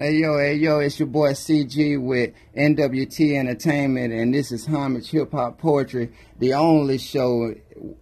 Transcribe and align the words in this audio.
Hey 0.00 0.18
yo, 0.18 0.38
hey 0.38 0.54
yo, 0.54 0.78
it's 0.78 1.00
your 1.00 1.08
boy 1.08 1.32
CG 1.32 2.00
with 2.00 2.32
NWT 2.56 3.36
Entertainment, 3.36 4.14
and 4.14 4.32
this 4.32 4.52
is 4.52 4.64
Homage 4.64 5.10
Hip 5.10 5.32
Hop 5.32 5.58
Poetry, 5.58 6.12
the 6.38 6.54
only 6.54 6.98
show 6.98 7.52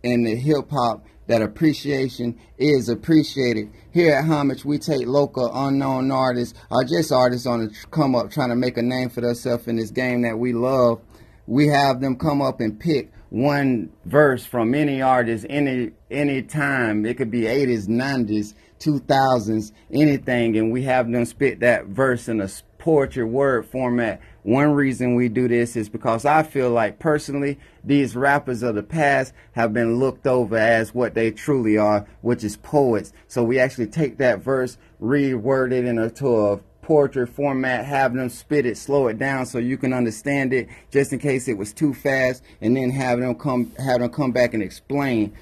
in 0.03 0.25
the 0.25 0.37
hip 0.37 0.69
hop 0.71 1.07
that 1.27 1.41
appreciation 1.41 2.39
is 2.59 2.91
appreciated. 2.91 3.71
Here 3.95 4.13
at 4.13 4.27
Homage, 4.27 4.63
we 4.63 4.77
take 4.77 5.07
local, 5.07 5.51
unknown 5.51 6.11
artists, 6.11 6.53
or 6.71 6.85
just 6.85 7.11
artists 7.13 7.47
on 7.47 7.61
the 7.61 7.75
come 7.91 8.15
up 8.15 8.31
trying 8.31 8.51
to 8.51 8.57
make 8.57 8.77
a 8.77 8.83
name 8.83 9.09
for 9.09 9.23
themselves 9.23 9.67
in 9.67 9.77
this 9.77 9.91
game 9.91 10.21
that 10.21 10.39
we 10.39 10.53
love. 10.53 11.01
We 11.47 11.69
have 11.69 12.03
them 12.03 12.17
come 12.17 12.43
up 12.43 12.61
and 12.61 12.79
pick 12.79 13.11
one 13.31 13.91
verse 14.05 14.45
from 14.45 14.75
any 14.75 15.01
artist, 15.01 15.47
any 15.49 15.93
any 16.11 16.43
time. 16.43 17.07
It 17.07 17.17
could 17.17 17.31
be 17.31 17.43
80s, 17.43 17.87
90s, 17.87 18.53
2000s, 18.81 19.73
anything, 19.91 20.57
and 20.57 20.73
we 20.73 20.83
have 20.83 21.11
them 21.11 21.25
spit 21.25 21.61
that 21.61 21.87
verse 21.87 22.29
in 22.29 22.41
a 22.41 22.49
poetry 22.79 23.25
word 23.25 23.67
format. 23.67 24.21
One 24.45 24.71
reason 24.73 25.17
we 25.17 25.29
do 25.29 25.49
this 25.49 25.75
is 25.75 25.89
because 25.89 26.25
I 26.25 26.45
feel 26.45 26.71
like 26.71 27.01
personally, 27.01 27.59
these 27.83 28.15
rappers 28.15 28.63
of 28.63 28.77
the 28.77 28.83
past 28.85 29.33
have 29.53 29.73
been 29.73 29.97
looked 29.97 30.27
over 30.27 30.57
as 30.57 30.95
what 30.95 31.15
they 31.15 31.33
truly 31.33 31.77
are, 31.77 32.07
which 32.21 32.45
is 32.45 32.57
poets. 32.59 33.13
So 33.27 33.43
we 33.43 33.59
actually 33.59 33.89
take 33.89 34.19
that 34.19 34.41
verse, 34.41 34.79
reword 35.03 35.73
it 35.73 35.85
into 35.85 36.05
a 36.05 36.11
to 36.11 36.37
a 36.37 36.61
poetry 36.87 37.27
format, 37.27 37.85
have 37.85 38.15
them 38.15 38.29
spit 38.29 38.65
it, 38.65 38.77
slow 38.77 39.09
it 39.09 39.19
down 39.19 39.45
so 39.45 39.59
you 39.59 39.77
can 39.77 39.93
understand 39.93 40.53
it, 40.53 40.69
just 40.93 41.13
in 41.13 41.19
case 41.19 41.49
it 41.49 41.59
was 41.59 41.73
too 41.73 41.93
fast, 41.93 42.45
and 42.61 42.77
then 42.77 42.91
have 42.91 43.19
them 43.19 43.35
come 43.35 43.73
have 43.81 43.99
them 43.99 44.11
come 44.11 44.31
back 44.31 44.55
and 44.55 44.63
explain. 44.63 45.33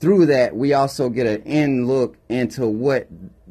Through 0.00 0.26
that, 0.26 0.56
we 0.56 0.72
also 0.72 1.10
get 1.10 1.26
an 1.26 1.42
in 1.42 1.86
look 1.86 2.16
into 2.30 2.66
what 2.66 3.06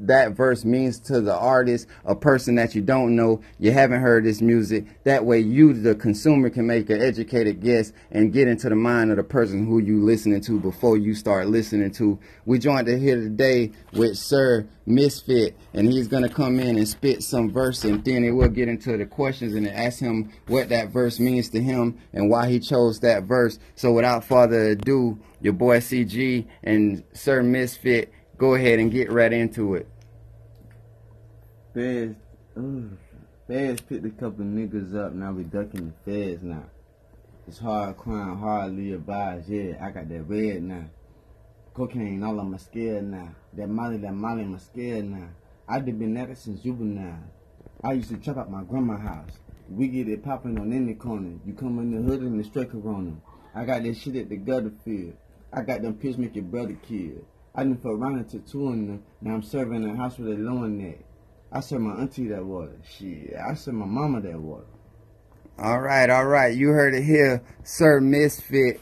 that 0.06 0.32
verse 0.34 0.64
means 0.64 1.00
to 1.00 1.22
the 1.22 1.36
artist, 1.36 1.88
a 2.06 2.16
person 2.16 2.56
that 2.56 2.76
you 2.76 2.82
don't 2.82 3.16
know, 3.16 3.42
you 3.60 3.72
haven't 3.72 4.02
heard 4.02 4.26
this 4.26 4.42
music. 4.42 4.86
That 5.04 5.26
way 5.26 5.40
you, 5.40 5.74
the 5.74 5.96
consumer, 5.96 6.50
can 6.50 6.68
make 6.68 6.90
an 6.90 7.02
educated 7.02 7.62
guess 7.62 7.92
and 8.12 8.32
get 8.32 8.48
into 8.48 8.70
the 8.70 8.76
mind 8.76 9.12
of 9.12 9.18
the 9.18 9.24
person 9.24 9.66
who 9.66 9.80
you 9.80 10.04
listening 10.04 10.42
to 10.42 10.60
before 10.60 10.98
you 10.98 11.14
start 11.14 11.48
listening 11.48 11.92
to. 11.92 12.20
We 12.46 12.60
joined 12.60 12.88
here 12.88 13.16
today 13.16 13.72
with 13.94 14.18
Sir 14.18 14.68
Misfit, 14.86 15.56
and 15.74 15.92
he's 15.92 16.08
going 16.08 16.24
to 16.24 16.30
come 16.30 16.60
in 16.60 16.78
and 16.78 16.88
spit 16.88 17.22
some 17.22 17.52
verse, 17.52 17.84
and 17.84 18.04
then 18.04 18.36
we'll 18.36 18.50
get 18.50 18.70
into 18.70 18.98
the 18.98 19.06
questions 19.06 19.54
and 19.54 19.68
ask 19.68 20.00
him 20.00 20.32
what 20.48 20.70
that 20.70 20.90
verse 20.90 21.20
means 21.20 21.50
to 21.50 21.62
him 21.62 22.00
and 22.14 22.30
why 22.30 22.50
he 22.50 22.60
chose 22.60 23.00
that 23.02 23.24
verse. 23.24 23.60
So 23.76 23.92
without 23.92 24.24
further 24.24 24.70
ado, 24.70 25.20
your 25.42 25.54
boy 25.54 25.80
CG 25.80 26.46
and 26.64 27.04
Sir 27.14 27.44
Misfit 27.44 28.12
go 28.40 28.56
ahead 28.56 28.80
and 28.80 28.90
get 28.90 29.12
right 29.12 29.34
into 29.34 29.76
it. 29.76 29.86
Feds, 31.74 32.16
ooh, 32.58 32.62
mm, 32.62 32.98
feds 33.48 33.82
picked 33.82 34.06
a 34.06 34.10
couple 34.10 34.46
niggas 34.46 34.96
up. 34.96 35.14
Now 35.14 35.34
we 35.34 35.44
ducking 35.44 35.94
the 36.06 36.12
feds 36.12 36.42
now. 36.42 36.64
It's 37.48 37.60
hard 37.60 37.98
crime, 37.98 38.40
hardly 38.40 38.94
advised. 38.94 39.50
Yeah, 39.50 39.86
I 39.86 39.92
got 39.92 40.08
that 40.08 40.24
red 40.24 40.64
now. 40.64 40.86
Cocaine 41.74 42.24
all 42.24 42.40
on 42.40 42.52
my 42.52 42.58
skin 42.58 43.12
now. 43.12 43.36
That 43.54 43.68
molly, 43.68 43.98
that 43.98 44.14
molly 44.14 44.46
my 44.46 44.58
skin 44.58 45.12
now. 45.12 45.30
I 45.68 45.80
done 45.80 46.00
been 46.00 46.18
at 46.18 46.30
it 46.30 46.38
since 46.38 46.62
juvenile. 46.62 47.20
I 47.84 47.94
used 47.94 48.10
to 48.10 48.18
trap 48.18 48.38
at 48.38 48.50
my 48.50 48.64
grandma's 48.64 49.02
house. 49.02 49.32
We 49.70 49.90
get 49.90 50.08
it 50.08 50.24
popping 50.24 50.58
on 50.58 50.72
any 50.72 50.94
corner. 50.94 51.38
You 51.46 51.54
come 51.54 51.78
in 51.80 51.92
the 51.92 52.02
hood 52.02 52.22
and 52.22 52.40
the 52.40 52.44
straight 52.46 52.72
corona. 52.72 53.18
I 53.54 53.66
got 53.66 53.84
that 53.84 53.98
shit 53.98 54.16
at 54.16 54.30
the 54.30 54.38
gutter 54.38 54.72
field. 54.86 55.18
I 55.52 55.62
got 55.62 55.82
them 55.82 55.96
pills 55.96 56.18
make 56.18 56.36
your 56.36 56.46
brother 56.46 56.78
kill. 56.88 57.26
I 57.56 57.64
done 57.64 57.78
for 57.78 57.96
around 57.96 58.30
to 58.30 58.40
two 58.40 58.68
in 58.70 58.88
them. 58.88 59.04
Now 59.22 59.34
I'm 59.36 59.44
serving 59.44 59.90
a 59.90 59.96
house 59.96 60.18
with 60.18 60.30
a 60.30 60.36
loan 60.36 60.78
net. 60.78 61.04
I 61.52 61.62
serve 61.62 61.82
my 61.82 61.94
auntie 61.96 62.28
that 62.28 62.46
water. 62.46 62.78
Shit, 62.88 63.34
I 63.36 63.56
serve 63.56 63.74
my 63.76 63.86
mama 63.86 64.22
that 64.22 64.40
water. 64.40 64.66
All 65.58 65.82
right, 65.82 66.10
all 66.10 66.26
right. 66.26 66.56
You 66.56 66.70
heard 66.70 66.94
it 66.94 67.04
here, 67.04 67.44
Sir 67.64 68.00
Misfit. 68.00 68.80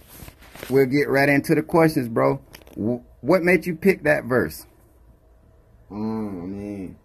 We'll 0.69 0.85
get 0.85 1.09
right 1.09 1.29
into 1.29 1.55
the 1.55 1.63
questions, 1.63 2.07
bro. 2.07 2.41
What 2.75 3.41
made 3.41 3.65
you 3.65 3.75
pick 3.75 4.03
that 4.03 4.25
verse? 4.25 4.67
Um, 5.89 6.41
I 6.41 6.45
mean, 6.45 6.97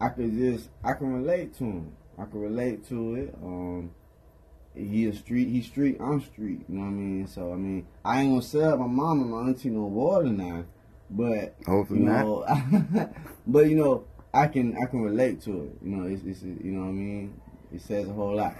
I 0.00 0.08
could 0.08 0.36
just, 0.36 0.70
I 0.82 0.94
can 0.94 1.12
relate 1.12 1.56
to 1.58 1.64
him. 1.64 1.96
I 2.18 2.24
can 2.24 2.40
relate 2.40 2.88
to 2.88 3.14
it. 3.14 3.34
Um, 3.42 3.90
he 4.74 5.06
a 5.06 5.14
street, 5.14 5.48
he 5.48 5.62
street, 5.62 5.98
I'm 6.00 6.20
street. 6.22 6.64
You 6.68 6.76
know 6.76 6.82
what 6.82 6.88
I 6.88 6.92
mean? 6.92 7.26
So 7.26 7.52
I 7.52 7.56
mean, 7.56 7.86
I 8.04 8.22
ain't 8.22 8.30
gonna 8.30 8.42
sell 8.42 8.76
my 8.78 8.86
mama, 8.86 9.24
my 9.24 9.48
auntie 9.48 9.70
no 9.70 9.82
water 9.82 10.28
now. 10.28 10.64
But 11.12 11.54
hopefully 11.66 12.00
you 12.00 12.06
know, 12.06 12.44
not. 12.48 13.12
but 13.46 13.68
you 13.68 13.76
know, 13.76 14.04
I 14.32 14.46
can 14.46 14.76
I 14.82 14.86
can 14.86 15.02
relate 15.02 15.42
to 15.42 15.64
it. 15.64 15.78
You 15.82 15.96
know, 15.96 16.06
it's, 16.08 16.22
it's 16.24 16.42
you 16.42 16.72
know 16.72 16.82
what 16.82 16.88
I 16.88 16.92
mean. 16.92 17.40
It 17.72 17.82
says 17.82 18.08
a 18.08 18.12
whole 18.12 18.36
lot. 18.36 18.56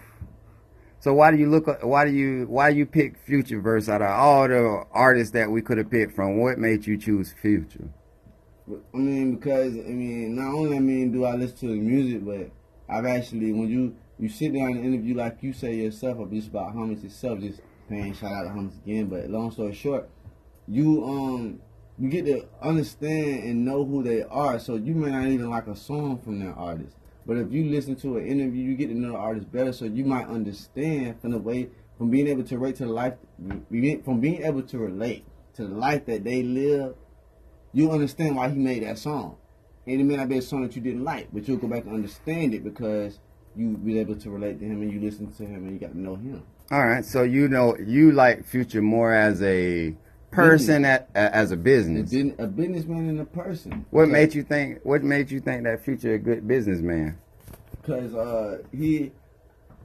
So 1.00 1.14
why 1.14 1.30
do 1.30 1.36
you 1.36 1.50
look? 1.50 1.66
Why 1.82 2.04
do 2.04 2.12
you 2.12 2.46
why 2.48 2.70
do 2.70 2.78
you 2.78 2.86
pick 2.86 3.18
Future 3.18 3.60
verse 3.60 3.88
out 3.88 4.02
of 4.02 4.10
all 4.10 4.46
the 4.48 4.84
artists 4.92 5.32
that 5.32 5.50
we 5.50 5.62
could 5.62 5.78
have 5.78 5.90
picked 5.90 6.14
from? 6.14 6.38
What 6.38 6.58
made 6.58 6.86
you 6.86 6.96
choose 6.96 7.32
Future? 7.32 7.88
I 8.68 8.96
mean, 8.96 9.36
because 9.36 9.74
I 9.74 9.90
mean, 9.90 10.36
not 10.36 10.54
only 10.54 10.76
I 10.76 10.80
mean 10.80 11.10
do 11.10 11.24
I 11.24 11.34
listen 11.34 11.56
to 11.58 11.66
the 11.68 11.80
music, 11.80 12.24
but 12.24 12.50
I've 12.88 13.06
actually 13.06 13.52
when 13.52 13.68
you 13.68 13.96
you 14.18 14.28
sit 14.28 14.52
down 14.54 14.72
and 14.72 14.84
interview 14.84 15.16
like 15.16 15.38
you 15.40 15.52
say 15.52 15.74
yourself, 15.74 16.18
or 16.18 16.28
just 16.28 16.48
about 16.48 16.72
Homage 16.72 17.02
itself, 17.02 17.40
just 17.40 17.60
paying 17.88 18.14
shout 18.14 18.30
out 18.30 18.44
to 18.44 18.50
Homage 18.50 18.74
again. 18.84 19.06
But 19.06 19.28
long 19.30 19.50
story 19.50 19.74
short, 19.74 20.08
you 20.68 21.04
um 21.04 21.60
you 21.98 22.08
get 22.08 22.26
to 22.26 22.46
understand 22.60 23.44
and 23.44 23.64
know 23.64 23.84
who 23.84 24.02
they 24.02 24.22
are. 24.22 24.58
So 24.58 24.76
you 24.76 24.94
may 24.94 25.10
not 25.10 25.26
even 25.26 25.50
like 25.50 25.66
a 25.66 25.76
song 25.76 26.18
from 26.18 26.40
that 26.40 26.54
artist. 26.54 26.96
But 27.26 27.36
if 27.36 27.52
you 27.52 27.66
listen 27.66 27.94
to 27.96 28.16
an 28.16 28.26
interview, 28.26 28.62
you 28.62 28.74
get 28.74 28.88
to 28.88 28.94
know 28.94 29.12
the 29.12 29.18
artist 29.18 29.52
better. 29.52 29.72
So 29.72 29.84
you 29.84 30.04
might 30.04 30.26
understand 30.26 31.20
from 31.20 31.30
the 31.32 31.38
way, 31.38 31.68
from 31.98 32.10
being 32.10 32.26
able 32.26 32.42
to 32.44 32.58
relate 32.58 32.76
to 32.76 32.86
the 32.86 32.92
life, 32.92 33.14
from 34.04 34.20
being 34.20 34.42
able 34.42 34.62
to 34.62 34.78
relate 34.78 35.24
to 35.54 35.66
the 35.66 35.74
life 35.74 36.06
that 36.06 36.24
they 36.24 36.42
live, 36.42 36.94
you 37.72 37.90
understand 37.90 38.36
why 38.36 38.48
he 38.48 38.56
made 38.56 38.82
that 38.82 38.98
song. 38.98 39.36
And 39.86 40.00
it 40.00 40.04
may 40.04 40.16
not 40.16 40.28
be 40.28 40.38
a 40.38 40.42
song 40.42 40.62
that 40.62 40.74
you 40.76 40.82
didn't 40.82 41.04
like, 41.04 41.28
but 41.32 41.46
you'll 41.46 41.58
go 41.58 41.68
back 41.68 41.84
and 41.84 41.94
understand 41.94 42.54
it 42.54 42.64
because 42.64 43.18
you 43.54 43.76
be 43.76 43.98
able 43.98 44.16
to 44.16 44.30
relate 44.30 44.58
to 44.60 44.64
him 44.64 44.80
and 44.82 44.92
you 44.92 45.00
listen 45.00 45.30
to 45.32 45.44
him 45.44 45.64
and 45.66 45.72
you 45.72 45.78
got 45.78 45.92
to 45.92 46.00
know 46.00 46.16
him. 46.16 46.42
All 46.70 46.86
right, 46.86 47.04
so 47.04 47.22
you 47.22 47.48
know 47.48 47.76
you 47.76 48.12
like 48.12 48.44
Future 48.44 48.80
more 48.80 49.12
as 49.12 49.42
a 49.42 49.94
person 50.32 50.84
at, 50.84 51.08
as 51.14 51.52
a 51.52 51.56
business. 51.56 52.12
A, 52.12 52.34
a 52.42 52.46
businessman 52.46 53.08
and 53.08 53.20
a 53.20 53.24
person. 53.24 53.86
What 53.90 54.04
okay. 54.04 54.12
made 54.12 54.34
you 54.34 54.42
think? 54.42 54.80
What 54.82 55.02
made 55.04 55.30
you 55.30 55.40
think 55.40 55.64
that 55.64 55.84
Future 55.84 56.14
a 56.14 56.18
good 56.18 56.48
businessman? 56.48 57.18
Because 57.80 58.14
uh, 58.14 58.62
he, 58.72 59.12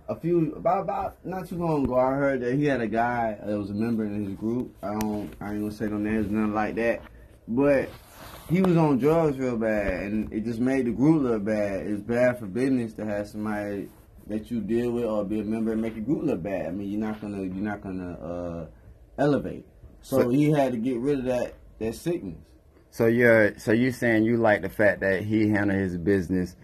a 0.08 0.16
few 0.16 0.54
about 0.54 0.82
about 0.82 1.26
not 1.26 1.48
too 1.48 1.58
long 1.58 1.84
ago, 1.84 2.00
I 2.00 2.12
heard 2.12 2.42
that 2.42 2.56
he 2.56 2.66
had 2.66 2.82
a 2.82 2.88
guy 2.88 3.38
that 3.44 3.58
was 3.58 3.70
a 3.70 3.74
member 3.74 4.06
in 4.06 4.26
his 4.26 4.36
group. 4.36 4.76
I 4.82 4.94
don't, 4.94 5.32
I 5.42 5.52
ain't 5.52 5.62
gonna 5.62 5.72
say 5.72 5.86
no 5.86 5.98
names, 5.98 6.32
nothing 6.32 6.54
like 6.54 6.76
that. 6.76 7.02
But 7.48 7.90
he 8.50 8.62
was 8.62 8.78
on 8.78 8.98
drugs 8.98 9.38
real 9.38 9.58
bad, 9.58 10.04
and 10.04 10.32
it 10.32 10.46
just 10.46 10.60
made 10.60 10.86
the 10.86 10.92
group 10.92 11.24
look 11.24 11.44
bad. 11.44 11.88
It's 11.88 12.02
bad 12.02 12.40
for 12.40 12.46
business 12.46 12.94
to 12.94 13.06
have 13.06 13.28
somebody 13.28 13.90
that 14.28 14.52
you 14.52 14.62
deal 14.62 14.92
with 14.92 15.06
or 15.06 15.24
be 15.24 15.40
a 15.40 15.44
member 15.44 15.72
and 15.72 15.82
make 15.82 15.98
a 15.98 16.02
group 16.02 16.24
look 16.24 16.44
bad. 16.44 16.68
I 16.68 16.72
mean, 16.72 16.90
you're 16.90 17.00
not 17.00 17.20
gonna, 17.22 17.42
you're 17.42 17.54
not 17.56 17.82
gonna 17.82 18.14
uh, 18.14 18.66
elevate. 19.18 19.66
So, 20.08 20.22
so 20.22 20.30
he 20.30 20.52
had 20.52 20.72
to 20.72 20.78
get 20.78 21.00
rid 21.00 21.20
of 21.20 21.26
that 21.26 21.56
that 21.80 21.94
sickness. 21.94 22.38
So 22.92 23.08
you're 23.08 23.60
so 23.60 23.74
you 23.74 23.92
saying 23.92 24.24
you 24.24 24.38
like 24.38 24.62
the 24.62 24.70
fact 24.70 25.02
that 25.02 25.24
he 25.24 25.50
handled 25.50 25.82
his 25.82 25.98
business 25.98 26.56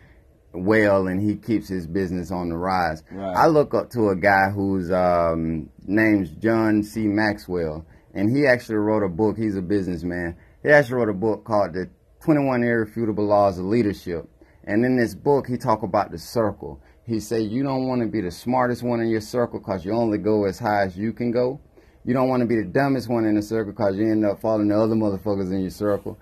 well 0.53 1.07
and 1.07 1.19
he 1.19 1.35
keeps 1.35 1.67
his 1.67 1.85
business 1.85 2.31
on 2.31 2.47
the 2.47 2.55
rise. 2.55 3.03
Right. 3.11 3.35
I 3.35 3.47
look 3.47 3.73
up 3.73 3.89
to 3.91 4.09
a 4.09 4.15
guy 4.15 4.49
whose 4.49 4.89
um, 4.91 5.69
name's 5.85 6.29
John 6.29 6.83
C. 6.83 7.01
Maxwell, 7.01 7.85
and 8.13 8.33
he 8.33 8.47
actually 8.47 8.77
wrote 8.77 9.03
a 9.03 9.09
book. 9.09 9.35
He's 9.37 9.57
a 9.57 9.61
businessman. 9.61 10.37
He 10.63 10.69
actually 10.69 10.95
wrote 10.95 11.09
a 11.09 11.13
book 11.13 11.43
called 11.43 11.73
The 11.73 11.89
21 12.23 12.63
Irrefutable 12.63 13.25
Laws 13.25 13.59
of 13.59 13.65
Leadership. 13.65 14.29
And 14.63 14.85
in 14.85 14.95
this 14.95 15.15
book, 15.15 15.47
he 15.47 15.57
talk 15.57 15.83
about 15.83 16.11
the 16.11 16.17
circle. 16.17 16.81
He 17.05 17.19
say 17.19 17.41
you 17.41 17.61
don't 17.63 17.89
want 17.89 18.01
to 18.03 18.07
be 18.07 18.21
the 18.21 18.31
smartest 18.31 18.83
one 18.83 19.01
in 19.01 19.09
your 19.09 19.19
circle 19.19 19.59
because 19.59 19.83
you 19.83 19.91
only 19.91 20.17
go 20.17 20.45
as 20.45 20.59
high 20.59 20.85
as 20.85 20.95
you 20.95 21.11
can 21.11 21.31
go. 21.31 21.59
You 22.05 22.13
don't 22.13 22.27
want 22.27 22.41
to 22.41 22.47
be 22.47 22.55
the 22.55 22.65
dumbest 22.65 23.09
one 23.09 23.25
in 23.25 23.35
the 23.35 23.41
circle 23.41 23.71
because 23.71 23.95
you 23.95 24.11
end 24.11 24.25
up 24.25 24.41
following 24.41 24.67
the 24.67 24.77
other 24.79 24.95
motherfuckers 24.95 25.51
in 25.51 25.61
your 25.61 25.69
circle. 25.69 26.19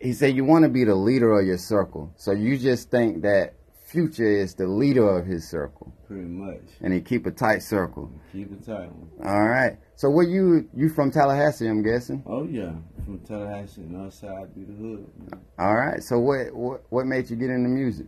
He 0.00 0.12
said 0.12 0.36
you 0.36 0.44
want 0.44 0.64
to 0.64 0.68
be 0.68 0.84
the 0.84 0.94
leader 0.94 1.38
of 1.38 1.46
your 1.46 1.58
circle. 1.58 2.12
So 2.16 2.32
you 2.32 2.58
just 2.58 2.90
think 2.90 3.22
that 3.22 3.54
Future 3.94 4.24
is 4.24 4.54
the 4.54 4.66
leader 4.66 5.18
of 5.18 5.24
his 5.24 5.48
circle. 5.48 5.94
Pretty 6.08 6.24
much. 6.24 6.62
And 6.80 6.92
he 6.92 7.00
keep 7.00 7.26
a 7.26 7.30
tight 7.30 7.62
circle. 7.62 8.10
Keep 8.32 8.50
it 8.50 8.66
tight. 8.66 8.90
All 9.24 9.46
right. 9.46 9.76
So 9.94 10.10
where 10.10 10.26
you 10.26 10.68
you 10.74 10.88
from 10.88 11.12
Tallahassee? 11.12 11.68
I'm 11.68 11.80
guessing. 11.80 12.24
Oh 12.26 12.42
yeah, 12.42 12.72
from 13.04 13.20
Tallahassee, 13.20 13.82
north 13.82 14.14
side, 14.14 14.52
be 14.52 14.64
the 14.64 14.72
hood. 14.72 15.06
Man. 15.16 15.40
All 15.60 15.76
right. 15.76 16.02
So 16.02 16.18
what 16.18 16.52
what 16.52 16.82
what 16.88 17.06
made 17.06 17.30
you 17.30 17.36
get 17.36 17.50
into 17.50 17.68
music? 17.68 18.06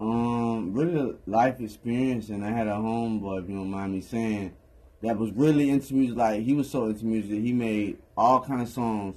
Um, 0.00 0.72
really 0.72 1.14
life 1.26 1.60
experience, 1.60 2.30
and 2.30 2.44
I 2.44 2.50
had 2.50 2.66
a 2.66 2.72
homeboy, 2.72 3.44
if 3.44 3.48
you 3.48 3.54
don't 3.54 3.70
mind 3.70 3.92
me 3.92 4.00
saying 4.00 4.52
that 5.02 5.18
was 5.18 5.30
really 5.32 5.70
into 5.70 5.94
music. 5.94 6.16
Like 6.16 6.42
he 6.42 6.54
was 6.54 6.70
so 6.70 6.86
into 6.86 7.04
music, 7.04 7.40
he 7.40 7.52
made 7.52 7.98
all 8.16 8.40
kind 8.40 8.62
of 8.62 8.68
songs, 8.68 9.16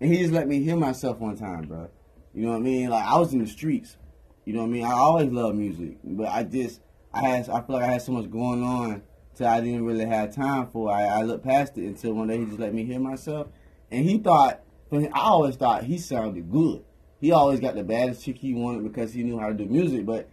and 0.00 0.12
he 0.12 0.18
just 0.20 0.32
let 0.32 0.48
me 0.48 0.62
hear 0.62 0.76
myself 0.76 1.18
one 1.18 1.36
time, 1.36 1.62
bro. 1.66 1.88
You 2.34 2.44
know 2.44 2.50
what 2.50 2.58
I 2.58 2.60
mean? 2.60 2.90
Like 2.90 3.04
I 3.04 3.18
was 3.18 3.32
in 3.32 3.40
the 3.40 3.46
streets, 3.46 3.96
You 4.44 4.54
know 4.54 4.60
what 4.60 4.68
I 4.68 4.70
mean? 4.70 4.84
I 4.84 4.92
always 4.92 5.30
love 5.30 5.54
music, 5.54 5.98
but 6.04 6.28
I 6.28 6.42
just 6.44 6.80
I 7.12 7.20
had 7.26 7.48
I 7.48 7.60
feel 7.60 7.76
like 7.76 7.84
I 7.84 7.92
had 7.92 8.02
so 8.02 8.12
much 8.12 8.30
going 8.30 8.62
on 8.62 9.02
till 9.34 9.46
I 9.46 9.60
didn't 9.60 9.84
really 9.84 10.06
have 10.06 10.34
time 10.34 10.68
for. 10.68 10.90
I 10.90 11.04
I 11.04 11.22
looked 11.22 11.44
past 11.44 11.76
it 11.78 11.86
until 11.86 12.14
one 12.14 12.28
day 12.28 12.38
he 12.38 12.44
just 12.46 12.58
let 12.58 12.74
me 12.74 12.84
hear 12.84 13.00
myself, 13.00 13.48
and 13.90 14.04
he 14.04 14.18
thought. 14.18 14.60
I 14.94 15.08
always 15.14 15.56
thought 15.56 15.84
he 15.84 15.96
sounded 15.96 16.52
good. 16.52 16.84
He 17.18 17.32
always 17.32 17.60
got 17.60 17.76
the 17.76 17.82
baddest 17.82 18.22
chick 18.22 18.36
he 18.36 18.52
wanted 18.52 18.82
because 18.82 19.14
he 19.14 19.22
knew 19.22 19.38
how 19.38 19.48
to 19.48 19.54
do 19.54 19.64
music. 19.64 20.04
But 20.04 20.28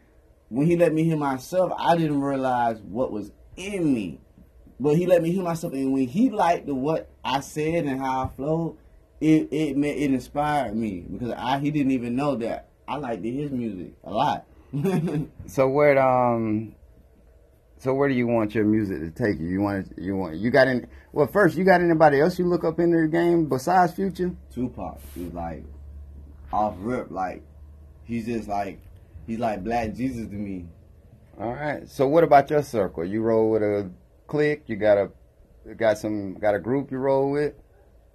when 0.50 0.68
he 0.68 0.76
let 0.76 0.92
me 0.92 1.06
hear 1.06 1.16
myself, 1.16 1.72
I 1.78 1.96
didn't 1.96 2.20
realize 2.20 2.82
what 2.82 3.10
was 3.10 3.32
in 3.56 3.94
me. 3.94 4.20
But 4.80 4.96
he 4.96 5.06
let 5.06 5.22
me 5.22 5.32
hear 5.32 5.44
myself, 5.44 5.74
and 5.74 5.92
when 5.92 6.08
he 6.08 6.30
liked 6.30 6.66
the, 6.66 6.74
what 6.74 7.10
I 7.24 7.42
said 7.42 7.86
and 7.86 8.00
how 8.00 8.24
I 8.24 8.28
flowed, 8.36 8.78
it 9.20 9.50
it 9.52 9.78
meant 9.78 9.98
it 9.98 10.14
inspired 10.14 10.76
me 10.76 11.02
because 11.02 11.32
I 11.32 11.60
he 11.60 11.72
didn't 11.72 11.92
even 11.92 12.16
know 12.16 12.36
that 12.36 12.70
I 12.88 12.96
liked 12.96 13.24
his 13.24 13.52
music 13.52 13.94
a 14.04 14.12
lot. 14.12 14.46
so 15.48 15.68
where 15.68 16.00
um 16.00 16.76
so 17.78 17.94
where 17.94 18.08
do 18.08 18.16
you 18.16 18.28
want 18.28 18.56
your 18.56 18.66
music 18.66 19.00
to 19.00 19.12
take 19.12 19.40
you? 19.40 19.48
You 19.48 19.62
want 19.62 19.94
you 19.98 20.16
want 20.16 20.36
you 20.38 20.50
got 20.52 20.68
any 20.68 20.82
well 21.12 21.28
first 21.28 21.58
you 21.58 21.64
got 21.66 21.82
anybody 21.82 22.22
else 22.22 22.40
you 22.40 22.46
look 22.46 22.64
up 22.64 22.80
in 22.80 22.92
the 22.92 23.08
game 23.08 23.50
besides 23.50 23.94
Future? 23.94 24.36
Tupac 24.54 25.00
is 25.18 25.34
like 25.34 25.64
off 26.54 26.76
rip 26.80 27.12
like 27.12 27.42
he's 28.06 28.26
just 28.26 28.48
like 28.48 28.80
he's 29.28 29.40
like 29.40 29.64
black 29.64 29.94
Jesus 29.94 30.28
to 30.28 30.36
me. 30.36 30.66
All 31.40 31.54
right. 31.54 31.88
So 31.90 32.08
what 32.08 32.24
about 32.24 32.50
your 32.50 32.64
circle? 32.64 33.06
You 33.06 33.22
roll 33.22 33.50
with 33.50 33.64
a 33.64 33.90
clique? 34.30 34.64
You 34.68 34.78
got 34.78 34.98
a 34.98 35.10
got 35.76 35.98
some 35.98 36.36
got 36.36 36.56
a 36.56 36.60
group 36.60 36.92
you 36.92 36.98
roll 36.98 37.32
with? 37.32 37.54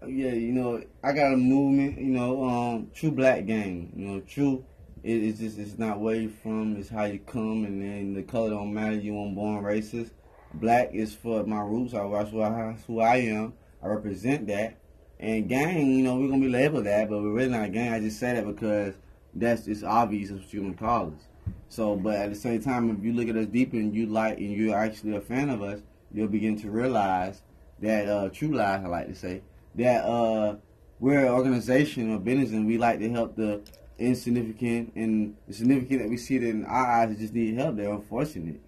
Yeah, 0.06 0.32
you 0.32 0.52
know, 0.52 0.82
I 1.02 1.12
got 1.12 1.32
a 1.32 1.37
movement, 1.37 1.99
you 1.99 2.11
know, 2.11 2.44
um, 2.44 2.90
True 2.94 3.11
Black 3.11 3.46
Gang. 3.46 3.93
You 3.96 4.06
know, 4.06 4.20
True 4.20 4.64
it, 5.05 5.22
it's 5.22 5.38
just 5.38 5.58
it's 5.58 5.78
not 5.78 6.00
where 6.00 6.16
you 6.16 6.31
from, 6.31 6.76
it's 6.76 6.88
how 6.88 7.05
you 7.05 7.19
come, 7.20 7.64
and 7.64 7.82
then 7.82 8.14
the 8.14 8.22
color 8.22 8.50
don't 8.50 8.72
matter. 8.72 8.96
You 8.96 9.14
weren't 9.14 9.34
born 9.34 9.62
racist. 9.62 10.11
Black 10.55 10.94
is 10.94 11.14
for 11.14 11.44
my 11.44 11.61
roots. 11.61 11.93
That's 11.93 12.31
who 12.31 12.43
I, 12.43 12.50
that's 12.50 12.84
who 12.84 13.00
I 13.00 13.17
am. 13.17 13.52
I 13.82 13.88
represent 13.88 14.46
that. 14.46 14.78
And 15.20 15.49
gang, 15.49 15.90
you 15.90 16.05
know, 16.05 16.17
we're 16.17 16.28
gonna 16.28 16.40
be 16.40 16.49
labeled 16.49 16.87
that, 16.87 17.08
but 17.08 17.20
we're 17.22 17.32
really 17.32 17.50
not 17.50 17.67
a 17.67 17.69
gang. 17.69 17.93
I 17.93 18.00
just 18.00 18.19
say 18.19 18.34
that 18.34 18.46
because 18.46 18.94
that's 19.34 19.69
it's 19.69 19.82
obvious 19.82 20.31
gonna 20.31 20.75
call 20.75 21.08
us. 21.08 21.28
So, 21.69 21.96
but 21.96 22.17
at 22.17 22.31
the 22.31 22.37
same 22.37 22.62
time, 22.62 22.90
if 22.90 23.05
you 23.05 23.12
look 23.12 23.28
at 23.28 23.37
us 23.37 23.46
deeper 23.46 23.76
and 23.76 23.94
you 23.94 24.06
like 24.06 24.38
and 24.38 24.52
you're 24.52 24.76
actually 24.76 25.17
a 25.17 25.20
fan 25.20 25.50
of 25.50 25.62
us, 25.62 25.81
you'll 26.14 26.28
begin 26.28 26.56
to 26.61 26.70
realize 26.70 27.43
that 27.81 28.08
uh, 28.08 28.28
true 28.31 28.55
lies, 28.55 28.82
I 28.84 28.88
like 28.88 29.08
to 29.08 29.14
say, 29.14 29.43
that 29.75 30.05
uh, 30.05 30.56
we're 31.00 31.26
an 31.26 31.32
organization 31.32 32.14
or 32.14 32.19
business 32.19 32.50
and 32.50 32.66
we 32.66 32.78
like 32.78 33.00
to 33.00 33.11
help 33.11 33.37
the 33.37 33.61
insignificant 33.99 34.93
and 34.94 35.37
the 35.49 35.55
significant 35.55 36.02
that 36.02 36.08
we 36.08 36.16
see 36.16 36.38
that 36.38 36.49
in 36.49 36.64
our 36.64 36.87
eyes 36.87 37.11
that 37.11 37.19
just 37.19 37.34
need 37.34 37.56
help. 37.56 37.76
They're 37.76 37.93
unfortunate. 37.93 38.61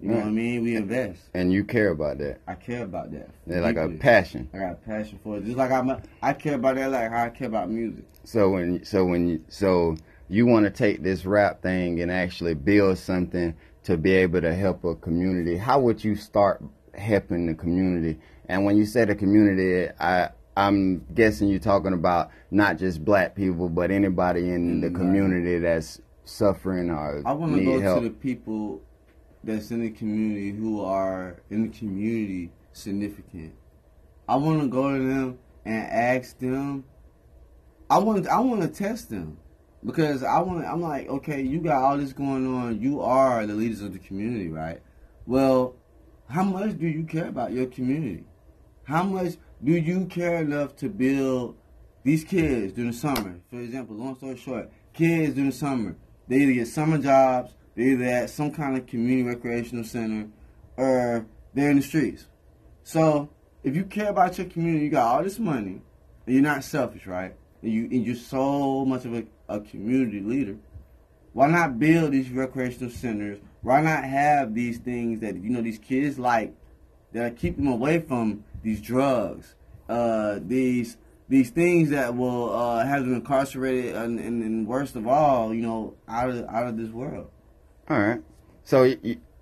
You 0.00 0.08
know 0.08 0.16
what 0.16 0.26
I 0.26 0.30
mean? 0.30 0.62
We 0.62 0.76
invest. 0.76 1.28
And 1.34 1.52
you 1.52 1.62
care 1.62 1.90
about 1.90 2.18
that. 2.18 2.40
I 2.46 2.54
care 2.54 2.84
about 2.84 3.12
that. 3.12 3.28
They're 3.46 3.60
like 3.60 3.76
a 3.76 3.88
passion. 3.88 4.48
I 4.54 4.58
got 4.58 4.72
a 4.72 4.76
passion 4.76 5.20
for 5.22 5.36
it. 5.36 5.44
Just 5.44 5.58
like 5.58 5.70
I'm 5.70 5.94
I 6.22 6.32
care 6.32 6.54
about 6.54 6.76
that 6.76 6.90
like 6.90 7.10
how 7.10 7.24
I 7.24 7.28
care 7.28 7.48
about 7.48 7.70
music. 7.70 8.04
So 8.24 8.50
when 8.50 8.82
so 8.82 9.04
when 9.04 9.28
you 9.28 9.44
so 9.48 9.96
you 10.28 10.46
want 10.46 10.64
to 10.64 10.70
take 10.70 11.02
this 11.02 11.26
rap 11.26 11.60
thing 11.60 12.00
and 12.00 12.10
actually 12.10 12.54
build 12.54 12.96
something 12.96 13.54
to 13.82 13.98
be 13.98 14.12
able 14.12 14.40
to 14.40 14.54
help 14.54 14.84
a 14.84 14.94
community, 14.94 15.58
how 15.58 15.80
would 15.80 16.02
you 16.02 16.16
start 16.16 16.62
helping 16.94 17.46
the 17.46 17.54
community? 17.54 18.18
And 18.48 18.64
when 18.64 18.76
you 18.76 18.84
say 18.84 19.04
the 19.04 19.14
community, 19.14 19.92
I 20.00 20.30
I'm 20.56 21.06
guessing 21.14 21.48
you're 21.48 21.60
talking 21.60 21.92
about 21.92 22.30
not 22.50 22.76
just 22.76 23.04
black 23.04 23.34
people, 23.34 23.68
but 23.68 23.90
anybody 23.90 24.50
in 24.50 24.80
the 24.80 24.90
community 24.90 25.58
that's 25.58 26.00
suffering 26.24 26.90
or 26.90 27.22
I 27.24 27.32
want 27.32 27.56
to 27.56 27.64
go 27.64 27.80
help. 27.80 28.02
to 28.02 28.08
the 28.08 28.14
people 28.14 28.82
that's 29.42 29.70
in 29.70 29.80
the 29.80 29.90
community 29.90 30.50
who 30.52 30.84
are 30.84 31.40
in 31.50 31.70
the 31.70 31.78
community 31.78 32.50
significant. 32.72 33.54
I 34.28 34.36
want 34.36 34.60
to 34.60 34.68
go 34.68 34.92
to 34.92 34.98
them 34.98 35.38
and 35.64 35.86
ask 35.86 36.38
them. 36.38 36.84
I 37.88 37.98
want 37.98 38.28
I 38.28 38.40
want 38.40 38.62
to 38.62 38.68
test 38.68 39.10
them 39.10 39.38
because 39.84 40.22
I 40.22 40.40
want. 40.40 40.64
I'm 40.66 40.82
like, 40.82 41.08
okay, 41.08 41.42
you 41.42 41.60
got 41.60 41.82
all 41.82 41.96
this 41.96 42.12
going 42.12 42.46
on. 42.46 42.80
You 42.80 43.00
are 43.00 43.46
the 43.46 43.54
leaders 43.54 43.80
of 43.80 43.92
the 43.92 43.98
community, 43.98 44.48
right? 44.48 44.80
Well, 45.26 45.74
how 46.30 46.44
much 46.44 46.78
do 46.78 46.86
you 46.86 47.04
care 47.04 47.26
about 47.26 47.52
your 47.52 47.66
community? 47.66 48.24
How 48.84 49.02
much 49.02 49.34
do 49.62 49.72
you 49.72 50.06
care 50.06 50.36
enough 50.36 50.76
to 50.76 50.88
build 50.88 51.56
these 52.04 52.24
kids 52.24 52.72
during 52.72 52.92
the 52.92 52.96
summer? 52.96 53.40
For 53.50 53.60
example, 53.60 53.96
long 53.96 54.16
story 54.16 54.36
short, 54.36 54.70
kids 54.94 55.34
during 55.34 55.50
the 55.50 55.56
summer, 55.56 55.96
they 56.28 56.36
either 56.36 56.52
get 56.52 56.68
summer 56.68 56.98
jobs, 56.98 57.52
they 57.74 57.82
either 57.82 58.04
at 58.04 58.30
some 58.30 58.52
kind 58.52 58.76
of 58.76 58.86
community 58.86 59.28
recreational 59.28 59.84
center, 59.84 60.28
or 60.76 61.26
they're 61.52 61.70
in 61.70 61.76
the 61.78 61.82
streets. 61.82 62.26
So 62.84 63.28
if 63.64 63.74
you 63.74 63.84
care 63.84 64.10
about 64.10 64.38
your 64.38 64.46
community, 64.46 64.84
you 64.84 64.90
got 64.90 65.06
all 65.06 65.22
this 65.24 65.38
money, 65.38 65.82
and 66.26 66.34
you're 66.34 66.42
not 66.42 66.62
selfish, 66.62 67.06
right? 67.06 67.34
And 67.62 67.72
you 67.72 67.84
and 67.84 68.06
you're 68.06 68.14
so 68.14 68.84
much 68.84 69.04
of 69.04 69.14
a, 69.14 69.24
a 69.48 69.60
community 69.60 70.20
leader. 70.20 70.56
Why 71.32 71.48
not 71.48 71.78
build 71.78 72.12
these 72.12 72.30
recreational 72.30 72.90
centers? 72.90 73.38
Why 73.62 73.80
not 73.80 74.04
have 74.04 74.54
these 74.54 74.78
things 74.78 75.20
that 75.20 75.36
you 75.36 75.50
know 75.50 75.62
these 75.62 75.78
kids 75.78 76.18
like 76.18 76.54
that 77.12 77.36
keep 77.36 77.56
them 77.56 77.66
away 77.66 78.00
from 78.00 78.44
these 78.62 78.80
drugs, 78.80 79.54
uh, 79.88 80.38
these 80.42 80.96
these 81.28 81.50
things 81.50 81.90
that 81.90 82.16
will 82.16 82.52
uh, 82.52 82.84
have 82.84 83.02
them 83.02 83.14
incarcerated, 83.14 83.94
and, 83.94 84.18
and, 84.18 84.42
and, 84.42 84.66
worst 84.66 84.96
of 84.96 85.06
all, 85.06 85.54
you 85.54 85.62
know, 85.62 85.94
out 86.08 86.28
of 86.28 86.44
out 86.48 86.66
of 86.66 86.76
this 86.76 86.90
world. 86.90 87.30
All 87.88 87.98
right. 87.98 88.20
So, 88.64 88.92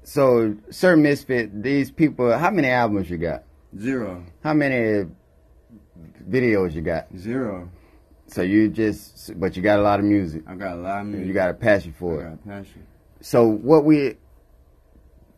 so 0.04 0.54
Sir 0.70 0.96
Misfit, 0.96 1.62
these 1.62 1.90
people, 1.90 2.36
how 2.36 2.50
many 2.50 2.68
albums 2.68 3.08
you 3.08 3.16
got? 3.16 3.44
Zero. 3.78 4.24
How 4.44 4.52
many 4.52 5.08
videos 6.28 6.74
you 6.74 6.82
got? 6.82 7.06
Zero. 7.16 7.70
So 8.28 8.42
you 8.42 8.68
just, 8.68 9.38
but 9.40 9.56
you 9.56 9.62
got 9.62 9.78
a 9.78 9.82
lot 9.82 9.98
of 9.98 10.04
music. 10.04 10.42
I 10.46 10.54
got 10.54 10.76
a 10.76 10.80
lot 10.80 11.00
of 11.00 11.06
music. 11.06 11.26
You 11.26 11.32
got 11.32 11.50
a 11.50 11.54
passion 11.54 11.94
for 11.98 12.22
I 12.22 12.24
it. 12.24 12.26
I 12.26 12.28
got 12.30 12.34
a 12.34 12.48
passion. 12.62 12.86
So 13.20 13.46
what 13.46 13.84
we 13.84 14.16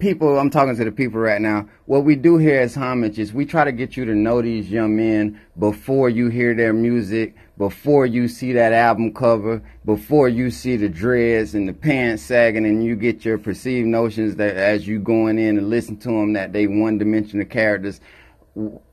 people, 0.01 0.39
I'm 0.39 0.51
talking 0.51 0.75
to 0.75 0.85
the 0.85 0.91
people 0.91 1.21
right 1.21 1.41
now. 1.41 1.69
What 1.85 2.05
we 2.05 2.17
do 2.17 2.39
here 2.39 2.61
as 2.61 2.75
homage 2.75 3.19
is 3.19 3.33
we 3.33 3.45
try 3.45 3.65
to 3.65 3.73
get 3.73 3.97
you 3.97 4.07
to 4.07 4.15
know 4.15 4.43
these 4.43 4.69
young 4.71 4.97
men 4.97 5.41
before 5.59 6.09
you 6.09 6.29
hear 6.29 6.55
their 6.55 6.73
music, 6.73 7.37
before 7.59 8.07
you 8.07 8.27
see 8.27 8.55
that 8.55 8.73
album 8.73 9.13
cover, 9.13 9.63
before 9.85 10.29
you 10.29 10.51
see 10.51 10.77
the 10.77 10.89
dreads 10.89 11.55
and 11.55 11.69
the 11.69 11.73
pants 11.75 12.23
sagging, 12.23 12.65
and 12.65 12.83
you 12.83 12.97
get 12.97 13.25
your 13.25 13.39
perceived 13.39 13.87
notions 13.87 14.37
that 14.37 14.57
as 14.57 14.89
you 14.89 14.99
going 14.99 15.39
in 15.39 15.59
and 15.59 15.69
listen 15.69 15.97
to 15.99 16.09
them 16.09 16.33
that 16.33 16.53
they 16.53 16.67
one 16.67 16.99
dimensional 16.99 17.47
characters 17.47 18.01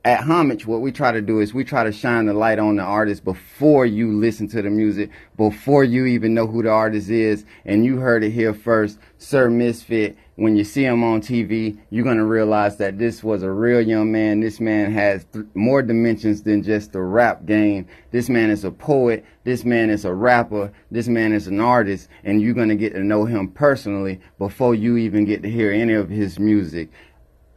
at 0.04 0.22
homage 0.22 0.66
what 0.66 0.80
we 0.80 0.92
try 0.92 1.10
to 1.10 1.20
do 1.20 1.40
is 1.40 1.52
we 1.52 1.64
try 1.64 1.82
to 1.82 1.90
shine 1.90 2.26
the 2.26 2.32
light 2.32 2.60
on 2.60 2.76
the 2.76 2.82
artist 2.82 3.24
before 3.24 3.84
you 3.84 4.12
listen 4.12 4.46
to 4.46 4.62
the 4.62 4.70
music 4.70 5.10
before 5.36 5.82
you 5.82 6.06
even 6.06 6.32
know 6.32 6.46
who 6.46 6.62
the 6.62 6.70
artist 6.70 7.10
is. 7.10 7.44
And 7.64 7.84
you 7.84 7.96
heard 7.96 8.22
it 8.22 8.30
here 8.30 8.54
first 8.54 8.98
sir 9.18 9.50
misfit. 9.50 10.16
When 10.36 10.56
you 10.56 10.62
see 10.62 10.84
him 10.84 11.02
on 11.02 11.20
tv 11.20 11.76
you're 11.90 12.04
going 12.04 12.18
to 12.18 12.24
realize 12.24 12.76
that 12.76 12.98
this 12.98 13.24
was 13.24 13.42
a 13.42 13.50
real 13.50 13.80
young 13.80 14.12
man. 14.12 14.38
This 14.38 14.60
man 14.60 14.92
has 14.92 15.24
th- 15.32 15.46
more 15.54 15.82
dimensions 15.82 16.44
than 16.44 16.62
just 16.62 16.92
the 16.92 17.02
rap 17.02 17.44
game. 17.44 17.88
This 18.12 18.28
man 18.28 18.50
is 18.50 18.64
a 18.64 18.70
poet. 18.70 19.24
This 19.42 19.64
man 19.64 19.90
is 19.90 20.04
a 20.04 20.14
rapper. 20.14 20.72
This 20.92 21.08
man 21.08 21.32
is 21.32 21.48
an 21.48 21.58
artist. 21.58 22.08
And 22.22 22.40
you're 22.40 22.54
going 22.54 22.68
to 22.68 22.76
get 22.76 22.92
to 22.92 23.02
know 23.02 23.24
him 23.24 23.48
personally 23.48 24.20
before 24.38 24.76
you 24.76 24.96
even 24.96 25.24
get 25.24 25.42
to 25.42 25.50
hear 25.50 25.72
any 25.72 25.94
of 25.94 26.08
his 26.08 26.38
music. 26.38 26.90